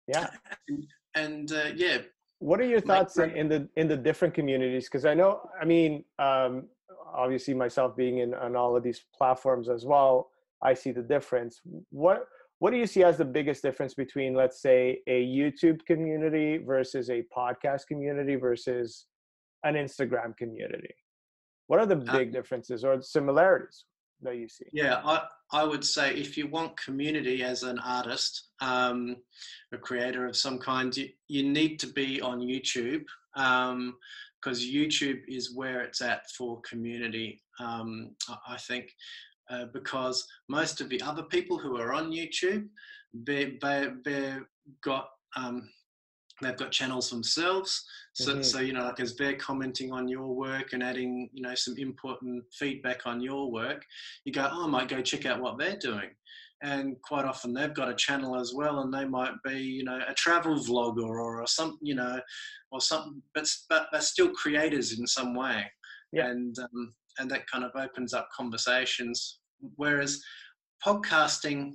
yeah. 0.07 0.29
and, 0.67 0.85
and 1.15 1.51
uh, 1.51 1.71
yeah, 1.75 1.99
what 2.39 2.59
are 2.59 2.65
your 2.65 2.81
thoughts 2.81 3.17
in, 3.17 3.31
in 3.31 3.47
the 3.49 3.69
in 3.75 3.87
the 3.87 3.97
different 3.97 4.33
communities? 4.33 4.85
Because 4.85 5.05
i 5.05 5.13
know 5.13 5.49
i 5.61 5.65
mean 5.65 6.03
um, 6.17 6.67
obviously 7.13 7.53
myself 7.53 7.95
being 7.95 8.19
in 8.19 8.33
on 8.33 8.55
all 8.55 8.75
of 8.75 8.83
these 8.83 9.03
platforms 9.15 9.69
as 9.69 9.85
well 9.85 10.31
i 10.63 10.73
see 10.73 10.91
the 10.91 11.01
difference. 11.01 11.61
What 11.91 12.25
what 12.59 12.71
do 12.71 12.77
you 12.77 12.87
see 12.87 13.03
as 13.03 13.17
the 13.17 13.25
biggest 13.25 13.61
difference 13.61 13.93
between 13.93 14.33
let's 14.33 14.61
say 14.61 14.99
a 15.07 15.25
youtube 15.25 15.85
community 15.85 16.57
versus 16.57 17.09
a 17.09 17.23
podcast 17.35 17.87
community 17.87 18.35
versus 18.35 19.05
an 19.63 19.75
instagram 19.75 20.35
community? 20.37 20.95
What 21.67 21.79
are 21.79 21.85
the 21.85 21.97
uh, 21.97 22.17
big 22.17 22.33
differences 22.33 22.83
or 22.83 23.01
similarities 23.01 23.85
that 24.21 24.35
you 24.35 24.47
see 24.49 24.65
yeah 24.73 25.01
i 25.05 25.21
i 25.51 25.63
would 25.63 25.83
say 25.83 26.13
if 26.13 26.37
you 26.37 26.47
want 26.47 26.77
community 26.77 27.43
as 27.43 27.63
an 27.63 27.79
artist 27.79 28.49
um, 28.61 29.15
a 29.71 29.77
creator 29.77 30.25
of 30.25 30.35
some 30.35 30.59
kind 30.59 30.95
you, 30.95 31.07
you 31.27 31.47
need 31.47 31.79
to 31.79 31.87
be 31.87 32.21
on 32.21 32.39
youtube 32.39 33.03
um, 33.35 33.95
because 34.41 34.65
YouTube 34.65 35.21
is 35.27 35.53
where 35.55 35.81
it's 35.81 36.01
at 36.01 36.29
for 36.31 36.61
community. 36.61 37.41
Um, 37.59 38.11
I 38.47 38.57
think 38.57 38.91
uh, 39.49 39.65
because 39.73 40.25
most 40.47 40.81
of 40.81 40.89
the 40.89 41.01
other 41.01 41.23
people 41.23 41.57
who 41.57 41.77
are 41.77 41.93
on 41.93 42.11
YouTube, 42.11 42.67
they 43.13 43.57
they 43.61 43.87
they've 44.05 44.45
got 44.83 45.09
um, 45.35 45.69
they've 46.41 46.57
got 46.57 46.71
channels 46.71 47.09
themselves. 47.09 47.85
So 48.13 48.33
mm-hmm. 48.33 48.41
so 48.41 48.59
you 48.59 48.73
know 48.73 48.83
like 48.83 48.99
as 48.99 49.15
they're 49.15 49.35
commenting 49.35 49.91
on 49.91 50.07
your 50.07 50.35
work 50.35 50.73
and 50.73 50.83
adding 50.83 51.29
you 51.33 51.41
know 51.41 51.55
some 51.55 51.77
input 51.77 52.21
and 52.21 52.41
feedback 52.53 53.05
on 53.05 53.21
your 53.21 53.51
work, 53.51 53.83
you 54.25 54.33
go 54.33 54.47
oh 54.51 54.65
I 54.65 54.67
might 54.67 54.89
go 54.89 55.01
check 55.01 55.25
out 55.25 55.41
what 55.41 55.57
they're 55.57 55.77
doing. 55.77 56.09
And 56.61 56.97
quite 57.03 57.23
often 57.23 57.53
they've 57.53 57.73
got 57.73 57.89
a 57.89 57.95
channel 57.95 58.37
as 58.37 58.53
well, 58.53 58.79
and 58.81 58.93
they 58.93 59.05
might 59.05 59.31
be, 59.45 59.59
you 59.59 59.85
know, 59.85 60.01
a 60.05 60.13
travel 60.13 60.55
vlogger 60.55 61.07
or, 61.07 61.41
or 61.41 61.47
some, 61.47 61.77
you 61.81 61.95
know, 61.95 62.19
or 62.71 62.81
something. 62.81 63.21
But 63.33 63.49
but 63.69 63.87
they're 63.91 64.01
still 64.01 64.31
creators 64.31 64.99
in 64.99 65.07
some 65.07 65.35
way. 65.35 65.71
Yeah. 66.11 66.27
And 66.27 66.57
um, 66.59 66.93
and 67.19 67.29
that 67.31 67.47
kind 67.47 67.63
of 67.63 67.71
opens 67.75 68.13
up 68.13 68.27
conversations. 68.35 69.39
Whereas 69.75 70.21
podcasting, 70.85 71.73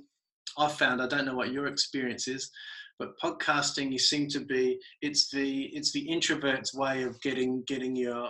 I've 0.57 0.73
found, 0.73 1.01
I 1.01 1.07
don't 1.07 1.25
know 1.25 1.35
what 1.35 1.51
your 1.51 1.67
experience 1.67 2.27
is, 2.27 2.51
but 2.99 3.17
podcasting 3.19 3.91
you 3.91 3.99
seem 3.99 4.27
to 4.27 4.39
be 4.39 4.79
it's 5.01 5.29
the 5.29 5.65
it's 5.73 5.91
the 5.91 6.07
introvert's 6.07 6.73
way 6.73 7.03
of 7.03 7.19
getting 7.21 7.63
getting 7.67 7.95
your 7.95 8.29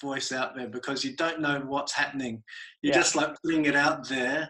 voice 0.00 0.32
out 0.32 0.54
there 0.54 0.68
because 0.68 1.04
you 1.04 1.16
don't 1.16 1.40
know 1.40 1.62
what's 1.66 1.92
happening 1.92 2.42
you're 2.82 2.92
yeah. 2.92 3.00
just 3.00 3.16
like 3.16 3.34
putting 3.42 3.64
it 3.64 3.76
out 3.76 4.06
there 4.08 4.48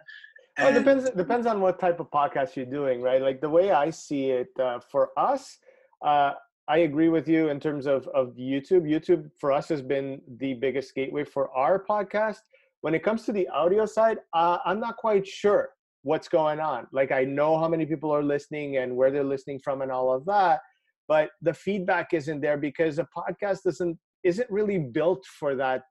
well, 0.58 0.68
it 0.68 0.74
depends 0.74 1.10
depends 1.10 1.46
on 1.46 1.60
what 1.60 1.78
type 1.78 2.00
of 2.00 2.10
podcast 2.10 2.56
you're 2.56 2.66
doing 2.66 3.00
right 3.00 3.22
like 3.22 3.40
the 3.40 3.48
way 3.48 3.70
i 3.70 3.90
see 3.90 4.30
it 4.30 4.48
uh, 4.60 4.80
for 4.90 5.10
us 5.16 5.58
uh, 6.04 6.32
I 6.68 6.78
agree 6.78 7.08
with 7.08 7.28
you 7.28 7.48
in 7.48 7.60
terms 7.60 7.86
of, 7.86 8.08
of 8.08 8.34
YouTube. 8.34 8.82
YouTube 8.82 9.30
for 9.38 9.52
us 9.52 9.68
has 9.68 9.82
been 9.82 10.20
the 10.38 10.54
biggest 10.54 10.94
gateway 10.94 11.22
for 11.22 11.50
our 11.56 11.84
podcast. 11.84 12.40
When 12.80 12.94
it 12.94 13.04
comes 13.04 13.24
to 13.26 13.32
the 13.32 13.48
audio 13.48 13.86
side, 13.86 14.18
uh, 14.32 14.58
I'm 14.64 14.80
not 14.80 14.96
quite 14.96 15.26
sure 15.26 15.70
what's 16.06 16.28
going 16.28 16.60
on. 16.60 16.86
Like 16.92 17.10
I 17.10 17.24
know 17.24 17.58
how 17.58 17.66
many 17.66 17.84
people 17.84 18.14
are 18.14 18.22
listening 18.22 18.76
and 18.76 18.96
where 18.96 19.10
they're 19.10 19.32
listening 19.34 19.58
from 19.58 19.82
and 19.82 19.90
all 19.90 20.14
of 20.14 20.24
that, 20.26 20.60
but 21.08 21.30
the 21.42 21.52
feedback 21.52 22.14
isn't 22.14 22.40
there 22.40 22.56
because 22.56 23.00
a 23.00 23.08
podcast 23.16 23.62
doesn't 23.64 23.98
isn't 24.22 24.48
really 24.48 24.78
built 24.78 25.24
for 25.38 25.56
that 25.56 25.82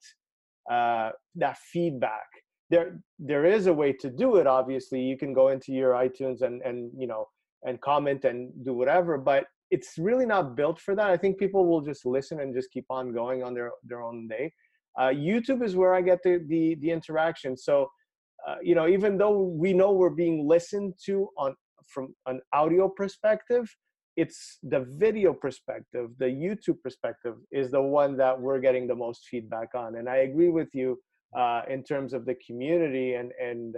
uh, 0.71 1.09
that 1.35 1.57
feedback. 1.57 2.27
There 2.69 3.01
there 3.19 3.45
is 3.45 3.67
a 3.67 3.73
way 3.73 3.91
to 4.03 4.09
do 4.09 4.37
it. 4.37 4.47
Obviously, 4.47 5.01
you 5.01 5.17
can 5.17 5.33
go 5.33 5.49
into 5.49 5.73
your 5.73 5.91
iTunes 6.05 6.41
and 6.41 6.61
and 6.61 6.91
you 6.97 7.07
know 7.07 7.25
and 7.63 7.81
comment 7.81 8.23
and 8.23 8.53
do 8.63 8.73
whatever, 8.73 9.17
but 9.17 9.43
it's 9.69 9.97
really 9.97 10.25
not 10.25 10.55
built 10.55 10.79
for 10.79 10.95
that. 10.95 11.09
I 11.09 11.17
think 11.17 11.37
people 11.37 11.65
will 11.65 11.81
just 11.81 12.05
listen 12.05 12.39
and 12.39 12.53
just 12.53 12.71
keep 12.71 12.85
on 12.89 13.11
going 13.11 13.43
on 13.43 13.53
their 13.53 13.71
their 13.83 14.01
own 14.01 14.29
day. 14.29 14.53
Uh, 14.97 15.11
YouTube 15.29 15.61
is 15.61 15.75
where 15.75 15.93
I 15.93 16.01
get 16.01 16.19
the 16.23 16.39
the, 16.47 16.77
the 16.81 16.91
interaction. 16.91 17.57
So, 17.57 17.89
uh, 18.47 18.55
you 18.61 18.75
know, 18.75 18.87
even 18.87 19.17
though 19.17 19.41
we 19.41 19.73
know 19.73 19.91
we're 19.91 20.09
being 20.09 20.47
listened 20.47 20.93
to 21.05 21.29
on 21.37 21.55
from 21.87 22.13
an 22.25 22.41
audio 22.53 22.89
perspective, 22.89 23.73
it's 24.17 24.59
the 24.63 24.85
video 24.97 25.33
perspective, 25.33 26.09
the 26.19 26.25
YouTube 26.25 26.81
perspective 26.81 27.35
is 27.51 27.71
the 27.71 27.81
one 27.81 28.15
that 28.17 28.39
we're 28.39 28.59
getting 28.59 28.87
the 28.87 28.95
most 28.95 29.27
feedback 29.29 29.69
on. 29.75 29.97
And 29.97 30.07
I 30.07 30.17
agree 30.17 30.49
with 30.49 30.69
you 30.73 30.99
uh, 31.35 31.61
in 31.69 31.83
terms 31.83 32.13
of 32.13 32.25
the 32.25 32.35
community 32.45 33.15
and 33.15 33.31
and 33.41 33.75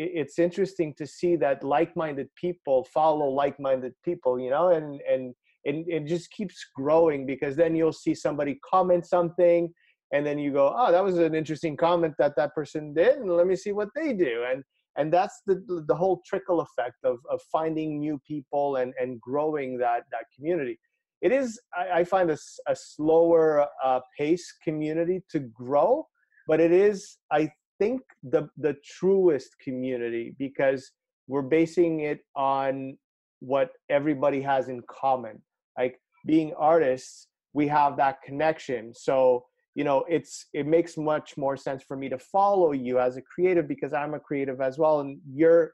it's 0.00 0.38
interesting 0.38 0.94
to 0.94 1.04
see 1.04 1.34
that 1.34 1.64
like-minded 1.64 2.28
people 2.36 2.84
follow 2.84 3.26
like-minded 3.26 3.92
people 4.04 4.38
you 4.38 4.50
know 4.50 4.68
and 4.68 5.00
and 5.10 5.34
and 5.64 5.84
it 5.88 6.06
just 6.06 6.30
keeps 6.30 6.64
growing 6.74 7.26
because 7.26 7.56
then 7.56 7.74
you'll 7.74 7.92
see 7.92 8.14
somebody 8.14 8.58
comment 8.68 9.04
something 9.06 9.72
and 10.12 10.24
then 10.24 10.38
you 10.38 10.52
go 10.52 10.74
oh 10.76 10.90
that 10.92 11.04
was 11.04 11.18
an 11.18 11.34
interesting 11.34 11.76
comment 11.76 12.14
that 12.18 12.34
that 12.36 12.54
person 12.54 12.94
did 12.94 13.18
and 13.18 13.30
let 13.30 13.46
me 13.46 13.56
see 13.56 13.72
what 13.72 13.88
they 13.94 14.12
do. 14.12 14.44
And 14.50 14.62
and 14.96 15.12
that's 15.12 15.42
the 15.46 15.84
the 15.86 15.94
whole 15.94 16.20
trickle 16.26 16.60
effect 16.60 16.96
of 17.04 17.18
of 17.30 17.40
finding 17.52 17.98
new 18.00 18.20
people 18.26 18.76
and 18.76 18.92
and 18.98 19.20
growing 19.20 19.78
that 19.78 20.04
that 20.10 20.24
community. 20.34 20.78
It 21.20 21.32
is 21.32 21.60
i, 21.76 22.00
I 22.00 22.04
find 22.04 22.30
a, 22.30 22.38
a 22.68 22.76
slower 22.76 23.66
uh, 23.84 24.00
pace 24.16 24.54
community 24.62 25.22
to 25.30 25.40
grow 25.40 26.06
but 26.46 26.60
it 26.60 26.70
is 26.70 27.18
i 27.32 27.50
think 27.78 28.00
the 28.22 28.48
the 28.56 28.76
truest 28.84 29.50
community 29.62 30.34
because 30.38 30.92
we're 31.28 31.42
basing 31.42 32.00
it 32.00 32.20
on 32.34 32.96
what 33.40 33.70
everybody 33.88 34.40
has 34.42 34.68
in 34.68 34.82
common. 34.90 35.40
Like 35.76 36.00
being 36.26 36.52
artists 36.58 37.28
we 37.54 37.66
have 37.68 37.96
that 37.96 38.20
connection. 38.22 38.92
So 38.94 39.44
you 39.78 39.84
know 39.84 40.04
it's 40.08 40.46
it 40.52 40.66
makes 40.66 40.96
much 40.96 41.36
more 41.36 41.56
sense 41.56 41.82
for 41.86 41.96
me 41.96 42.08
to 42.08 42.18
follow 42.18 42.72
you 42.72 42.98
as 42.98 43.16
a 43.16 43.22
creative 43.22 43.66
because 43.68 43.92
i'm 43.92 44.14
a 44.14 44.20
creative 44.28 44.60
as 44.60 44.76
well 44.76 45.00
and 45.00 45.20
you're 45.40 45.72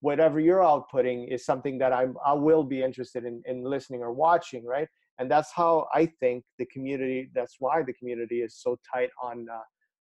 whatever 0.00 0.40
you're 0.40 0.64
outputting 0.72 1.32
is 1.32 1.46
something 1.50 1.78
that 1.78 1.92
i'm 1.92 2.16
i 2.26 2.32
will 2.32 2.64
be 2.64 2.82
interested 2.82 3.24
in 3.24 3.42
in 3.46 3.62
listening 3.74 4.00
or 4.02 4.12
watching 4.12 4.64
right 4.66 4.88
and 5.18 5.30
that's 5.30 5.52
how 5.52 5.86
i 5.94 6.04
think 6.20 6.42
the 6.58 6.66
community 6.74 7.30
that's 7.32 7.56
why 7.60 7.76
the 7.82 7.92
community 8.00 8.38
is 8.46 8.56
so 8.64 8.76
tight 8.92 9.10
on 9.22 9.46
uh, 9.58 9.66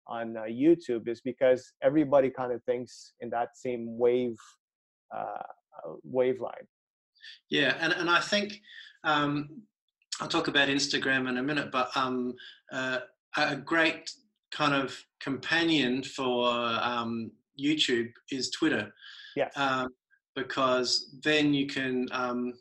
on 0.06 0.36
uh, 0.36 0.42
YouTube 0.42 1.08
is 1.08 1.20
because 1.20 1.72
everybody 1.82 2.30
kind 2.30 2.52
of 2.52 2.62
thinks 2.64 3.12
in 3.20 3.30
that 3.30 3.50
same 3.54 3.98
wave 3.98 4.36
uh, 5.14 5.42
uh, 5.84 5.92
wave 6.02 6.40
line. 6.40 6.66
Yeah, 7.50 7.76
and 7.80 7.92
and 7.92 8.10
I 8.10 8.20
think 8.20 8.60
um, 9.04 9.62
I'll 10.20 10.28
talk 10.28 10.48
about 10.48 10.68
Instagram 10.68 11.28
in 11.28 11.36
a 11.38 11.42
minute, 11.42 11.70
but 11.70 11.96
um, 11.96 12.34
uh, 12.72 13.00
a 13.36 13.56
great 13.56 14.10
kind 14.52 14.74
of 14.74 14.96
companion 15.20 16.02
for 16.02 16.48
um, 16.48 17.30
YouTube 17.58 18.10
is 18.30 18.50
Twitter. 18.50 18.92
Yeah. 19.36 19.48
Um, 19.56 19.88
because 20.34 21.14
then 21.22 21.52
you 21.52 21.66
can 21.66 22.08
um, 22.12 22.54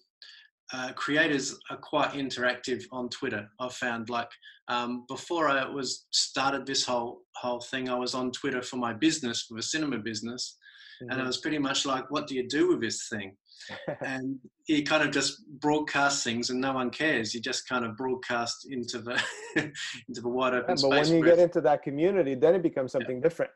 uh, 0.73 0.93
creators 0.93 1.57
are 1.69 1.77
quite 1.77 2.12
interactive 2.12 2.84
on 2.91 3.10
Twitter. 3.10 3.47
I've 3.60 3.73
found 3.73 4.10
like 4.10 4.29
um, 4.67 5.05
before 5.07 5.49
I 5.49 5.67
was 5.67 6.05
started 6.12 6.65
this 6.65 6.86
whole 6.86 7.21
whole 7.36 7.60
thing, 7.60 7.89
I 7.89 7.95
was 7.95 8.13
on 8.13 8.31
Twitter 8.31 8.62
for 8.62 8.77
my 8.77 8.93
business, 8.93 9.43
for 9.43 9.57
a 9.57 9.62
cinema 9.62 9.97
business, 9.97 10.57
mm-hmm. 11.01 11.12
and 11.12 11.21
it 11.21 11.27
was 11.27 11.39
pretty 11.39 11.60
much 11.60 11.86
like, 11.86 12.10
"What 12.10 12.27
do 12.27 12.36
you 12.36 12.47
do 12.47 12.69
with 12.69 12.81
this 12.81 13.07
thing?" 13.10 13.36
and 14.06 14.39
you 14.67 14.84
kind 14.84 15.04
of 15.04 15.12
just 15.12 15.45
broadcast 15.60 16.24
things, 16.24 16.50
and 16.50 16.60
no 16.60 16.74
one 16.74 16.89
cares. 16.89 17.34
You 17.34 17.41
just 17.41 17.67
kind 17.67 17.86
of 17.86 17.97
broadcast 17.97 18.67
into 18.69 19.00
the 19.00 19.21
into 19.56 20.21
the 20.21 20.30
wide 20.30 20.54
open 20.54 20.76
yeah, 20.78 20.82
But 20.82 20.89
when 20.89 21.08
you 21.08 21.24
get 21.24 21.39
into 21.39 21.62
that 21.62 21.84
community, 21.84 22.36
then 22.36 22.56
it 22.56 22.63
becomes 22.63 22.91
something 22.91 23.17
yeah. 23.17 23.24
different. 23.24 23.52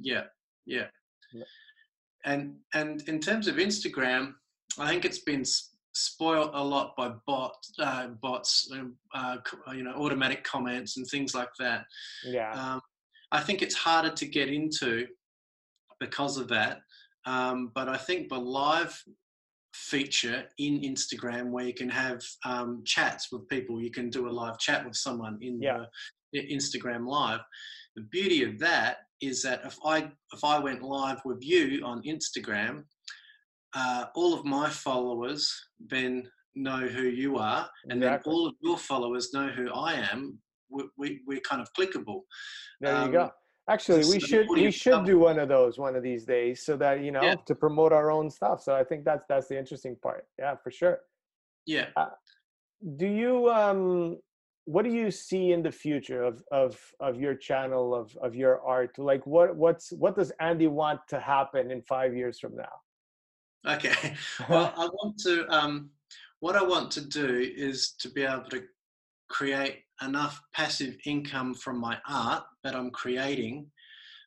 Yeah, 0.00 0.24
yeah, 0.66 0.86
yeah. 1.32 1.44
And 2.24 2.56
and 2.74 3.02
in 3.08 3.20
terms 3.20 3.48
of 3.48 3.56
Instagram, 3.56 4.34
I 4.78 4.88
think 4.88 5.04
it's 5.04 5.20
been 5.20 5.44
spoiled 5.92 6.50
a 6.54 6.62
lot 6.62 6.96
by 6.96 7.12
bot 7.26 7.54
uh, 7.78 8.08
bots, 8.22 8.70
uh, 9.14 9.36
you 9.72 9.82
know, 9.82 9.92
automatic 9.92 10.44
comments 10.44 10.96
and 10.96 11.06
things 11.06 11.34
like 11.34 11.50
that. 11.58 11.84
Yeah. 12.24 12.52
Um, 12.52 12.80
I 13.32 13.40
think 13.40 13.62
it's 13.62 13.74
harder 13.74 14.10
to 14.10 14.26
get 14.26 14.48
into 14.48 15.06
because 16.00 16.36
of 16.36 16.48
that. 16.48 16.80
Um, 17.26 17.70
but 17.74 17.88
I 17.88 17.96
think 17.96 18.28
the 18.28 18.38
live 18.38 19.02
feature 19.80 20.44
in 20.58 20.80
Instagram 20.80 21.50
where 21.50 21.64
you 21.64 21.74
can 21.74 21.88
have 21.88 22.22
um, 22.44 22.82
chats 22.84 23.32
with 23.32 23.48
people, 23.48 23.80
you 23.80 23.90
can 23.90 24.10
do 24.10 24.28
a 24.28 24.30
live 24.30 24.58
chat 24.58 24.84
with 24.84 24.94
someone 24.96 25.38
in 25.40 25.60
yeah. 25.60 25.84
the 26.32 26.46
Instagram 26.52 27.06
live. 27.06 27.40
The 27.96 28.02
beauty 28.02 28.44
of 28.44 28.58
that 28.58 28.98
is 29.20 29.42
that 29.42 29.62
if 29.64 29.76
I 29.84 30.10
if 30.32 30.44
I 30.44 30.58
went 30.58 30.82
live 30.82 31.20
with 31.24 31.38
you 31.42 31.84
on 31.84 32.02
Instagram, 32.02 32.84
uh, 33.74 34.06
all 34.14 34.34
of 34.34 34.44
my 34.44 34.68
followers 34.68 35.52
then 35.88 36.28
know 36.54 36.86
who 36.86 37.02
you 37.02 37.38
are, 37.38 37.68
and 37.84 38.02
exactly. 38.02 38.30
then 38.30 38.34
all 38.34 38.46
of 38.46 38.54
your 38.62 38.78
followers 38.78 39.32
know 39.32 39.48
who 39.48 39.72
I 39.72 39.94
am. 39.94 40.38
We, 40.72 40.84
we, 40.96 41.20
we're 41.26 41.40
kind 41.40 41.60
of 41.60 41.68
clickable. 41.72 42.20
There 42.80 42.94
um, 42.94 43.06
you 43.06 43.12
go. 43.12 43.30
Actually, 43.70 44.04
we 44.08 44.20
should 44.20 44.48
we 44.48 44.70
should 44.70 45.04
do 45.04 45.18
one 45.18 45.38
of 45.38 45.48
those 45.48 45.78
one 45.78 45.94
of 45.96 46.02
these 46.02 46.24
days, 46.24 46.62
so 46.62 46.76
that 46.76 47.02
you 47.04 47.12
know 47.12 47.22
yeah. 47.22 47.34
to 47.46 47.54
promote 47.54 47.92
our 47.92 48.10
own 48.10 48.28
stuff. 48.30 48.62
So 48.62 48.74
I 48.74 48.84
think 48.84 49.04
that's 49.04 49.24
that's 49.28 49.48
the 49.48 49.58
interesting 49.58 49.96
part. 50.02 50.26
Yeah, 50.38 50.56
for 50.62 50.70
sure. 50.70 50.98
Yeah. 51.66 51.88
Uh, 51.96 52.06
do 52.96 53.06
you 53.06 53.48
um 53.50 54.18
what 54.64 54.84
do 54.84 54.90
you 54.90 55.10
see 55.10 55.52
in 55.52 55.62
the 55.62 55.70
future 55.70 56.22
of 56.22 56.42
of 56.50 56.78
of 57.00 57.20
your 57.20 57.34
channel 57.34 57.94
of 57.94 58.16
of 58.22 58.34
your 58.34 58.60
art 58.62 58.98
like 58.98 59.26
what 59.26 59.54
what's 59.54 59.92
what 59.92 60.16
does 60.16 60.32
andy 60.40 60.66
want 60.66 61.00
to 61.08 61.20
happen 61.20 61.70
in 61.70 61.82
five 61.82 62.14
years 62.16 62.38
from 62.38 62.56
now 62.56 62.76
Okay. 63.66 64.16
Well, 64.48 64.72
I 64.76 64.86
want 64.86 65.18
to. 65.20 65.46
Um, 65.52 65.90
what 66.40 66.56
I 66.56 66.62
want 66.62 66.90
to 66.92 67.02
do 67.02 67.52
is 67.54 67.92
to 67.98 68.08
be 68.08 68.22
able 68.22 68.48
to 68.50 68.62
create 69.28 69.82
enough 70.02 70.40
passive 70.54 70.96
income 71.06 71.54
from 71.54 71.80
my 71.80 71.98
art 72.08 72.44
that 72.64 72.74
I'm 72.74 72.90
creating, 72.90 73.66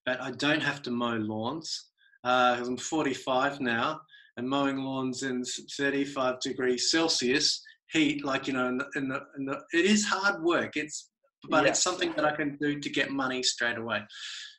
that 0.06 0.22
I 0.22 0.32
don't 0.32 0.62
have 0.62 0.82
to 0.84 0.92
mow 0.92 1.16
lawns. 1.16 1.90
Uh, 2.24 2.58
I'm 2.60 2.78
45 2.78 3.60
now, 3.60 4.02
and 4.38 4.48
mowing 4.48 4.78
lawns 4.78 5.24
in 5.24 5.44
35 5.78 6.40
degrees 6.40 6.90
Celsius 6.90 7.62
heat, 7.92 8.26
like 8.26 8.48
you 8.48 8.54
know, 8.54 8.68
in 8.68 8.78
the, 8.78 8.88
in 8.96 9.08
the, 9.08 9.22
in 9.38 9.46
the 9.46 9.62
it 9.74 9.86
is 9.86 10.06
hard 10.06 10.42
work. 10.44 10.76
It's 10.76 11.10
but 11.50 11.66
yes. 11.66 11.72
it's 11.72 11.84
something 11.84 12.14
that 12.16 12.26
I 12.26 12.36
can 12.36 12.58
do 12.62 12.80
to 12.80 12.90
get 12.90 13.12
money 13.12 13.44
straight 13.44 13.78
away. 13.78 14.02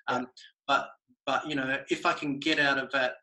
Um, 0.08 0.26
but 0.66 0.88
but 1.26 1.46
you 1.48 1.56
know, 1.56 1.78
if 1.90 2.06
I 2.06 2.12
can 2.12 2.38
get 2.38 2.58
out 2.58 2.78
of 2.78 2.90
that 2.92 3.14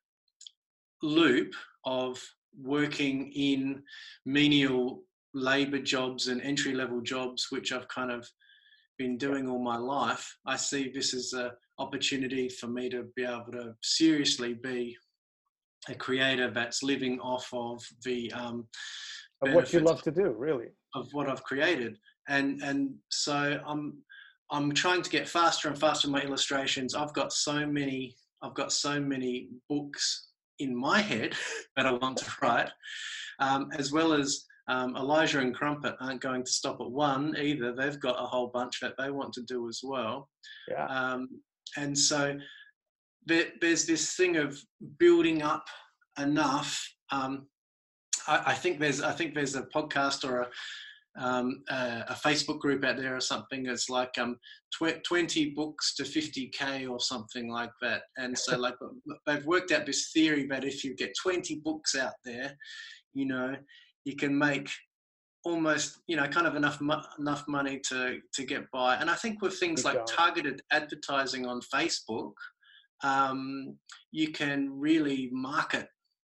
loop 1.02 1.54
of 1.86 2.22
working 2.62 3.32
in 3.34 3.84
menial 4.26 5.04
labor 5.34 5.80
jobs 5.80 6.28
and 6.28 6.42
entry 6.42 6.74
level 6.74 7.02
jobs, 7.02 7.48
which 7.50 7.72
I've 7.72 7.88
kind 7.88 8.12
of 8.12 8.28
been 8.98 9.18
doing 9.18 9.50
all 9.50 9.62
my 9.64 9.78
life, 9.78 10.36
I 10.46 10.56
see 10.58 10.92
this 10.94 11.14
as 11.14 11.34
an 11.34 11.52
opportunity 11.80 12.50
for 12.50 12.68
me 12.68 12.90
to 12.90 13.06
be 13.16 13.24
able 13.24 13.52
to 13.54 13.74
seriously 13.82 14.54
be 14.54 14.96
a 15.90 15.96
creator 15.96 16.52
that's 16.52 16.84
living 16.84 17.20
off 17.20 17.48
of 17.54 17.82
the 18.06 18.32
um, 18.34 18.68
of 19.42 19.54
what 19.54 19.74
you 19.74 19.80
love 19.80 20.04
to 20.04 20.12
do, 20.12 20.36
really, 20.38 20.68
of 20.94 21.08
what 21.14 21.28
I've 21.28 21.44
created, 21.44 21.98
and 22.30 22.62
and 22.62 22.94
so 23.10 23.60
I'm 23.66 23.98
I'm 24.52 24.72
trying 24.74 25.02
to 25.02 25.10
get 25.10 25.28
faster 25.28 25.68
and 25.68 25.80
faster 25.80 26.08
in 26.08 26.12
my 26.12 26.22
illustrations. 26.22 26.94
I've 26.94 27.14
got 27.14 27.34
so 27.34 27.66
many 27.66 28.16
I've 28.44 28.54
got 28.54 28.72
so 28.72 29.00
many 29.00 29.50
books 29.70 30.28
in 30.60 30.76
my 30.76 31.02
head 31.02 31.34
that 31.76 31.86
I 31.86 31.94
want 31.94 32.18
to 32.20 32.32
write, 32.42 32.70
um, 33.40 33.70
as 33.78 33.92
well 33.92 34.14
as 34.14 34.46
um, 34.72 34.96
Elijah 34.96 35.40
and 35.40 35.54
Crumpet 35.54 35.96
aren't 36.00 36.22
going 36.22 36.46
to 36.46 36.52
stop 36.52 36.80
at 36.80 36.90
one 36.90 37.36
either. 37.38 37.74
They've 37.74 38.00
got 38.00 38.22
a 38.22 38.26
whole 38.26 38.48
bunch 38.48 38.80
that 38.82 38.94
they 38.98 39.12
want 39.12 39.34
to 39.34 39.42
do 39.42 39.68
as 39.68 39.82
well. 39.84 40.30
Yeah. 40.70 40.86
Um, 40.86 41.28
and 41.76 41.98
so 41.98 42.38
there, 43.26 43.48
there's 43.60 43.86
this 43.86 44.16
thing 44.16 44.38
of 44.38 44.58
building 44.98 45.42
up 45.42 45.66
enough. 46.18 46.82
Um, 47.12 47.48
I, 48.28 48.44
I, 48.48 48.54
think 48.54 48.80
there's 48.80 49.02
I 49.02 49.12
think 49.12 49.36
there's 49.36 49.56
a 49.56 49.64
podcast 49.64 50.24
or 50.24 50.42
a 50.42 50.50
um, 51.20 51.64
a, 51.70 52.06
a, 52.08 52.14
Facebook 52.26 52.60
group 52.60 52.86
out 52.86 52.96
there 52.96 53.14
or 53.14 53.20
something. 53.20 53.66
It's 53.66 53.90
like 53.90 54.18
um, 54.18 54.38
tw- 54.74 55.04
20 55.04 55.50
books 55.50 55.94
to 55.96 56.04
50k 56.04 56.90
or 56.90 57.02
something 57.02 57.52
like 57.52 57.72
that. 57.82 58.04
And 58.16 58.38
so 58.38 58.58
like 58.58 58.76
they've 59.28 59.46
worked 59.46 59.74
out 59.74 59.86
this 59.86 60.12
theory 60.14 60.48
that 60.48 60.64
if 60.64 60.86
you 60.86 60.96
get 60.96 61.12
20 61.22 61.56
books 61.66 61.96
out 61.96 62.14
there, 62.24 62.56
you 63.14 63.26
know, 63.26 63.56
you 64.06 64.16
can 64.16 64.38
make 64.38 64.70
almost 65.44 66.00
you 66.08 66.16
know 66.16 66.28
kind 66.28 66.46
of 66.46 66.56
enough 66.56 66.80
mo- 66.82 67.04
enough 67.20 67.48
money 67.48 67.80
to 67.90 68.20
to 68.34 68.46
get 68.46 68.70
by. 68.72 68.96
And 68.96 69.10
I 69.10 69.16
think 69.16 69.42
with 69.42 69.58
things 69.60 69.84
like 69.86 70.06
targeted 70.06 70.62
advertising 70.72 71.46
on 71.46 71.62
Facebook, 71.62 72.34
um, 73.04 73.76
you 74.12 74.32
can 74.32 74.70
really 74.80 75.30
market 75.32 75.88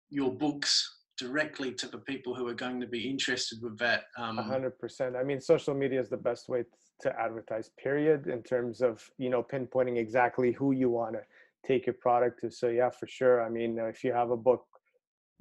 your 0.10 0.32
books 0.32 1.00
directly 1.18 1.72
to 1.74 1.88
the 1.88 1.98
people 2.00 2.34
who 2.34 2.48
are 2.48 2.54
going 2.54 2.80
to 2.80 2.88
be 2.88 3.10
interested 3.10 3.60
with 3.62 3.78
that. 3.80 4.04
Um, 4.18 4.38
100%. 4.38 5.20
I 5.20 5.24
mean, 5.24 5.40
social 5.40 5.74
media 5.74 6.00
is 6.00 6.10
the 6.10 6.18
best 6.18 6.50
way 6.50 6.64
to 7.02 7.20
advertise, 7.20 7.70
period, 7.82 8.28
in 8.28 8.42
terms 8.44 8.82
of, 8.82 9.04
you 9.18 9.30
know, 9.30 9.44
pinpointing 9.44 9.98
exactly 9.98 10.52
who 10.52 10.72
you 10.72 10.90
want 10.90 11.14
to 11.14 11.22
take 11.66 11.86
your 11.86 11.96
product 11.96 12.42
to. 12.42 12.52
So, 12.52 12.70
yeah, 12.70 12.90
for 12.90 13.08
sure. 13.08 13.44
I 13.44 13.50
mean, 13.50 13.78
if 13.80 14.04
you 14.04 14.14
have 14.14 14.32
a 14.32 14.38
book 14.38 14.66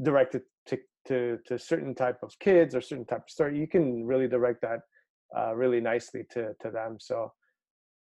directed 0.03 0.43
to, 0.67 0.79
to, 1.09 1.39
to 1.47 1.59
certain 1.59 1.95
type 1.95 2.19
of 2.23 2.39
kids 2.39 2.75
or 2.75 2.81
certain 2.81 3.05
type 3.05 3.23
of 3.25 3.31
story, 3.31 3.59
you 3.59 3.67
can 3.67 4.05
really 4.05 4.29
direct 4.29 4.63
that 4.63 4.81
uh, 5.37 5.55
really 5.55 5.81
nicely 5.81 6.25
to, 6.33 6.53
to 6.61 6.71
them. 6.71 6.97
So, 7.01 7.33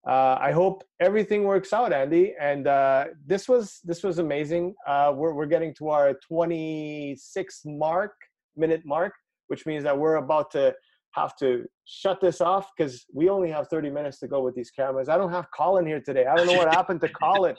uh, 0.07 0.39
I 0.41 0.53
hope 0.53 0.85
everything 1.01 1.43
works 1.45 1.73
out, 1.73 1.93
Andy. 1.93 2.35
And 2.41 2.69
uh, 2.69 3.07
this 3.27 3.49
was 3.49 3.81
this 3.83 4.05
was 4.05 4.21
amazing. 4.21 4.75
Uh, 4.87 5.13
we're 5.15 5.35
we're 5.35 5.47
getting 5.47 5.75
to 5.79 5.89
our 5.89 6.15
26 6.29 7.63
mark 7.65 8.13
minute 8.57 8.83
mark, 8.85 9.13
which 9.49 9.67
means 9.67 9.83
that 9.83 9.99
we're 9.99 10.17
about 10.17 10.53
to 10.53 10.73
have 11.17 11.35
to 11.39 11.65
shut 11.87 12.21
this 12.21 12.41
off 12.41 12.71
because 12.77 13.05
we 13.13 13.29
only 13.29 13.51
have 13.51 13.67
30 13.69 13.91
minutes 13.91 14.19
to 14.19 14.29
go 14.29 14.43
with 14.43 14.55
these 14.55 14.71
cameras. 14.71 15.09
I 15.09 15.17
don't 15.17 15.33
have 15.33 15.47
Colin 15.57 15.87
here 15.87 16.01
today. 16.01 16.27
I 16.27 16.37
don't 16.37 16.47
know 16.47 16.53
what 16.53 16.73
happened 16.73 17.01
to 17.01 17.09
Colin. 17.23 17.57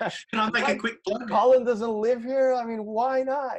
Can 0.00 0.10
I 0.34 0.50
make 0.50 0.68
a 0.68 0.76
quick 0.76 1.04
plug? 1.04 1.28
Colin 1.28 1.64
doesn't 1.64 1.90
live 1.90 2.22
here. 2.22 2.54
I 2.54 2.64
mean, 2.64 2.84
why 2.84 3.22
not? 3.22 3.58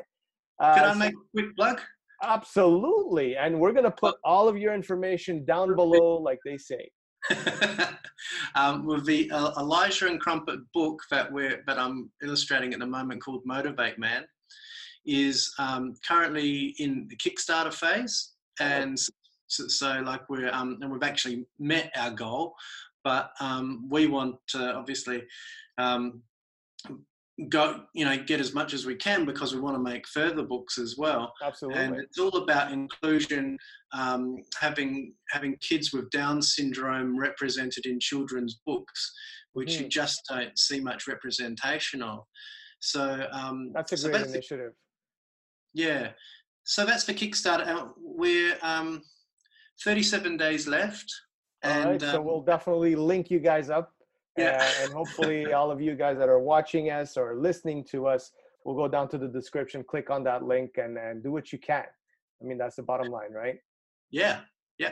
Uh, 0.59 0.75
Can 0.75 0.85
I 0.85 0.93
make 0.93 1.13
a 1.13 1.29
quick 1.33 1.55
plug? 1.55 1.81
Absolutely. 2.23 3.35
And 3.35 3.59
we're 3.59 3.73
going 3.73 3.83
to 3.83 3.91
put 3.91 4.15
all 4.23 4.47
of 4.47 4.57
your 4.57 4.73
information 4.73 5.43
down 5.45 5.75
below, 5.75 6.17
like 6.17 6.39
they 6.45 6.57
say. 6.57 6.89
um, 8.55 8.85
with 8.85 9.05
the 9.05 9.29
uh, 9.31 9.51
Elijah 9.57 10.07
and 10.07 10.19
Crumpet 10.19 10.59
book 10.73 11.01
that 11.09 11.31
we're 11.31 11.63
that 11.67 11.79
I'm 11.79 12.11
illustrating 12.21 12.73
at 12.73 12.79
the 12.79 12.85
moment 12.85 13.21
called 13.21 13.43
Motivate 13.45 13.97
Man 13.97 14.25
is 15.05 15.53
um, 15.59 15.95
currently 16.07 16.75
in 16.79 17.07
the 17.09 17.15
Kickstarter 17.15 17.73
phase, 17.73 18.33
oh. 18.59 18.65
and 18.65 18.99
so, 19.47 19.67
so 19.67 20.01
like 20.05 20.29
we're 20.29 20.51
um, 20.51 20.79
and 20.81 20.91
we've 20.91 21.03
actually 21.03 21.45
met 21.59 21.91
our 21.95 22.11
goal, 22.11 22.55
but 23.03 23.31
um, 23.39 23.87
we 23.89 24.07
want 24.07 24.35
to 24.49 24.73
obviously 24.73 25.23
um, 25.77 26.21
go 27.49 27.81
you 27.95 28.05
know 28.05 28.15
get 28.15 28.39
as 28.39 28.53
much 28.53 28.73
as 28.73 28.85
we 28.85 28.93
can 28.95 29.25
because 29.25 29.55
we 29.55 29.59
want 29.59 29.75
to 29.75 29.81
make 29.81 30.07
further 30.07 30.43
books 30.43 30.77
as 30.77 30.95
well. 30.97 31.33
Absolutely. 31.43 31.81
And 31.81 31.95
it's 31.97 32.19
all 32.19 32.35
about 32.37 32.71
inclusion 32.71 33.57
um, 33.91 34.37
having 34.59 35.13
having 35.31 35.57
kids 35.57 35.91
with 35.91 36.09
down 36.11 36.41
syndrome 36.41 37.17
represented 37.17 37.85
in 37.85 37.99
children's 37.99 38.59
books 38.65 39.13
which 39.53 39.73
mm. 39.73 39.81
you 39.81 39.87
just 39.87 40.21
don't 40.29 40.57
see 40.57 40.79
much 40.79 41.07
representation 41.07 42.01
of. 42.01 42.23
So 42.79 43.25
um, 43.31 43.71
that's 43.73 43.91
a 43.93 43.97
so 43.97 44.09
great 44.09 44.19
that's 44.19 44.33
initiative. 44.33 44.73
Yeah. 45.73 46.09
So 46.65 46.85
that's 46.85 47.03
for 47.03 47.13
kickstarter 47.13 47.89
we're 47.97 48.57
um, 48.61 49.01
37 49.83 50.37
days 50.37 50.67
left 50.67 51.11
and 51.63 52.01
so 52.01 52.19
um, 52.19 52.25
we'll 52.25 52.41
definitely 52.41 52.95
link 52.95 53.31
you 53.31 53.39
guys 53.39 53.69
up 53.69 53.92
yeah. 54.37 54.69
and 54.81 54.93
hopefully 54.93 55.53
all 55.53 55.71
of 55.71 55.81
you 55.81 55.95
guys 55.95 56.17
that 56.17 56.29
are 56.29 56.39
watching 56.39 56.89
us 56.89 57.17
or 57.17 57.35
listening 57.35 57.83
to 57.85 58.07
us 58.07 58.31
will 58.65 58.75
go 58.75 58.87
down 58.87 59.07
to 59.09 59.17
the 59.17 59.27
description, 59.27 59.83
click 59.83 60.09
on 60.09 60.23
that 60.23 60.43
link 60.43 60.77
and, 60.77 60.97
and 60.97 61.23
do 61.23 61.31
what 61.31 61.51
you 61.51 61.59
can. 61.59 61.85
I 62.41 62.45
mean, 62.45 62.57
that's 62.57 62.75
the 62.75 62.83
bottom 62.83 63.11
line, 63.11 63.31
right? 63.31 63.59
Yeah. 64.11 64.41
Yeah. 64.77 64.91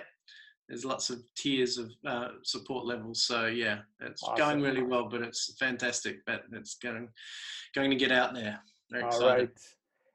There's 0.67 0.85
lots 0.85 1.09
of 1.09 1.21
tiers 1.35 1.77
of 1.77 1.91
uh, 2.05 2.29
support 2.43 2.85
levels. 2.85 3.23
So 3.23 3.47
yeah, 3.47 3.79
it's 3.99 4.23
awesome. 4.23 4.37
going 4.37 4.61
really 4.61 4.83
well, 4.83 5.09
but 5.09 5.21
it's 5.21 5.53
fantastic 5.59 6.19
but 6.25 6.43
it's 6.51 6.75
going, 6.75 7.09
going 7.75 7.89
to 7.89 7.97
get 7.97 8.11
out 8.11 8.33
there. 8.33 8.59
Very 8.89 9.05
excited. 9.05 9.25
All 9.25 9.37
right. 9.37 9.49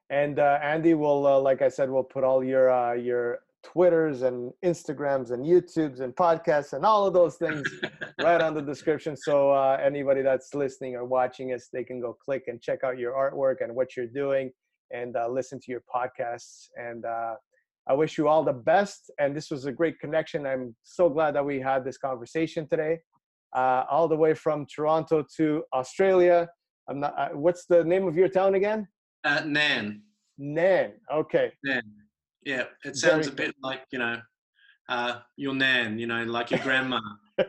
And 0.08 0.38
uh, 0.38 0.58
Andy 0.62 0.94
will, 0.94 1.26
uh, 1.26 1.40
like 1.40 1.62
I 1.62 1.68
said, 1.68 1.90
we'll 1.90 2.04
put 2.04 2.24
all 2.24 2.44
your 2.44 2.70
uh, 2.70 2.92
your 2.92 3.40
Twitters 3.72 4.22
and 4.22 4.52
Instagrams 4.64 5.32
and 5.32 5.44
YouTubes 5.44 6.00
and 6.00 6.14
podcasts 6.14 6.72
and 6.72 6.86
all 6.86 7.04
of 7.06 7.12
those 7.12 7.34
things 7.34 7.68
right 8.22 8.40
on 8.40 8.54
the 8.54 8.62
description. 8.62 9.16
So 9.16 9.50
uh, 9.50 9.78
anybody 9.82 10.22
that's 10.22 10.54
listening 10.54 10.94
or 10.94 11.04
watching 11.04 11.52
us, 11.52 11.68
they 11.72 11.82
can 11.82 12.00
go 12.00 12.16
click 12.24 12.44
and 12.46 12.62
check 12.62 12.84
out 12.84 12.96
your 12.96 13.12
artwork 13.12 13.56
and 13.64 13.74
what 13.74 13.96
you're 13.96 14.06
doing 14.06 14.52
and 14.92 15.16
uh, 15.16 15.28
listen 15.28 15.58
to 15.60 15.72
your 15.72 15.82
podcasts. 15.92 16.68
And 16.76 17.04
uh, 17.04 17.34
I 17.88 17.94
wish 17.94 18.16
you 18.16 18.28
all 18.28 18.44
the 18.44 18.52
best. 18.52 19.10
And 19.18 19.36
this 19.36 19.50
was 19.50 19.64
a 19.64 19.72
great 19.72 19.98
connection. 19.98 20.46
I'm 20.46 20.76
so 20.84 21.08
glad 21.08 21.34
that 21.34 21.44
we 21.44 21.60
had 21.60 21.84
this 21.84 21.98
conversation 21.98 22.68
today, 22.68 23.00
uh, 23.56 23.82
all 23.90 24.06
the 24.06 24.16
way 24.16 24.34
from 24.34 24.66
Toronto 24.66 25.24
to 25.38 25.64
Australia. 25.74 26.48
I'm 26.88 27.00
not. 27.00 27.18
Uh, 27.18 27.28
what's 27.30 27.66
the 27.66 27.82
name 27.82 28.06
of 28.06 28.14
your 28.14 28.28
town 28.28 28.54
again? 28.54 28.86
Uh, 29.24 29.42
Nan. 29.44 30.02
Nan. 30.38 30.92
Okay. 31.12 31.52
Nan. 31.64 31.82
Yeah, 32.46 32.64
it 32.84 32.96
sounds 32.96 33.26
Very 33.26 33.48
a 33.48 33.48
bit 33.48 33.56
like 33.60 33.82
you 33.90 33.98
know 33.98 34.20
uh, 34.88 35.18
your 35.36 35.52
nan, 35.52 35.98
you 35.98 36.06
know, 36.06 36.22
like 36.24 36.52
your 36.52 36.60
grandma. 36.62 37.00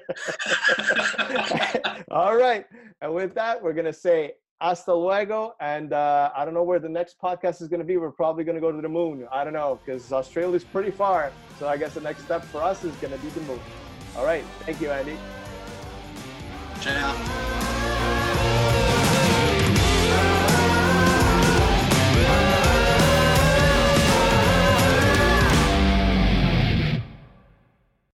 All 2.11 2.35
right, 2.35 2.65
and 3.01 3.13
with 3.13 3.35
that, 3.35 3.61
we're 3.61 3.73
gonna 3.73 3.93
say 3.93 4.33
hasta 4.59 4.91
luego, 4.91 5.53
and 5.61 5.93
uh, 5.93 6.31
I 6.35 6.43
don't 6.45 6.55
know 6.55 6.63
where 6.63 6.79
the 6.79 6.89
next 6.89 7.17
podcast 7.23 7.61
is 7.61 7.67
gonna 7.67 7.83
be. 7.83 7.97
We're 7.97 8.09
probably 8.11 8.43
gonna 8.43 8.59
go 8.59 8.71
to 8.71 8.81
the 8.81 8.89
moon. 8.89 9.27
I 9.31 9.43
don't 9.43 9.53
know 9.53 9.79
because 9.85 10.11
Australia's 10.11 10.63
pretty 10.63 10.91
far, 10.91 11.31
so 11.59 11.67
I 11.67 11.77
guess 11.77 11.93
the 11.93 12.01
next 12.01 12.23
step 12.23 12.43
for 12.45 12.63
us 12.63 12.83
is 12.83 12.95
gonna 12.95 13.19
be 13.19 13.29
the 13.29 13.41
moon. 13.41 13.59
All 14.17 14.25
right, 14.25 14.43
thank 14.61 14.81
you, 14.81 14.89
Andy. 14.89 15.15
Ciao. 16.81 17.76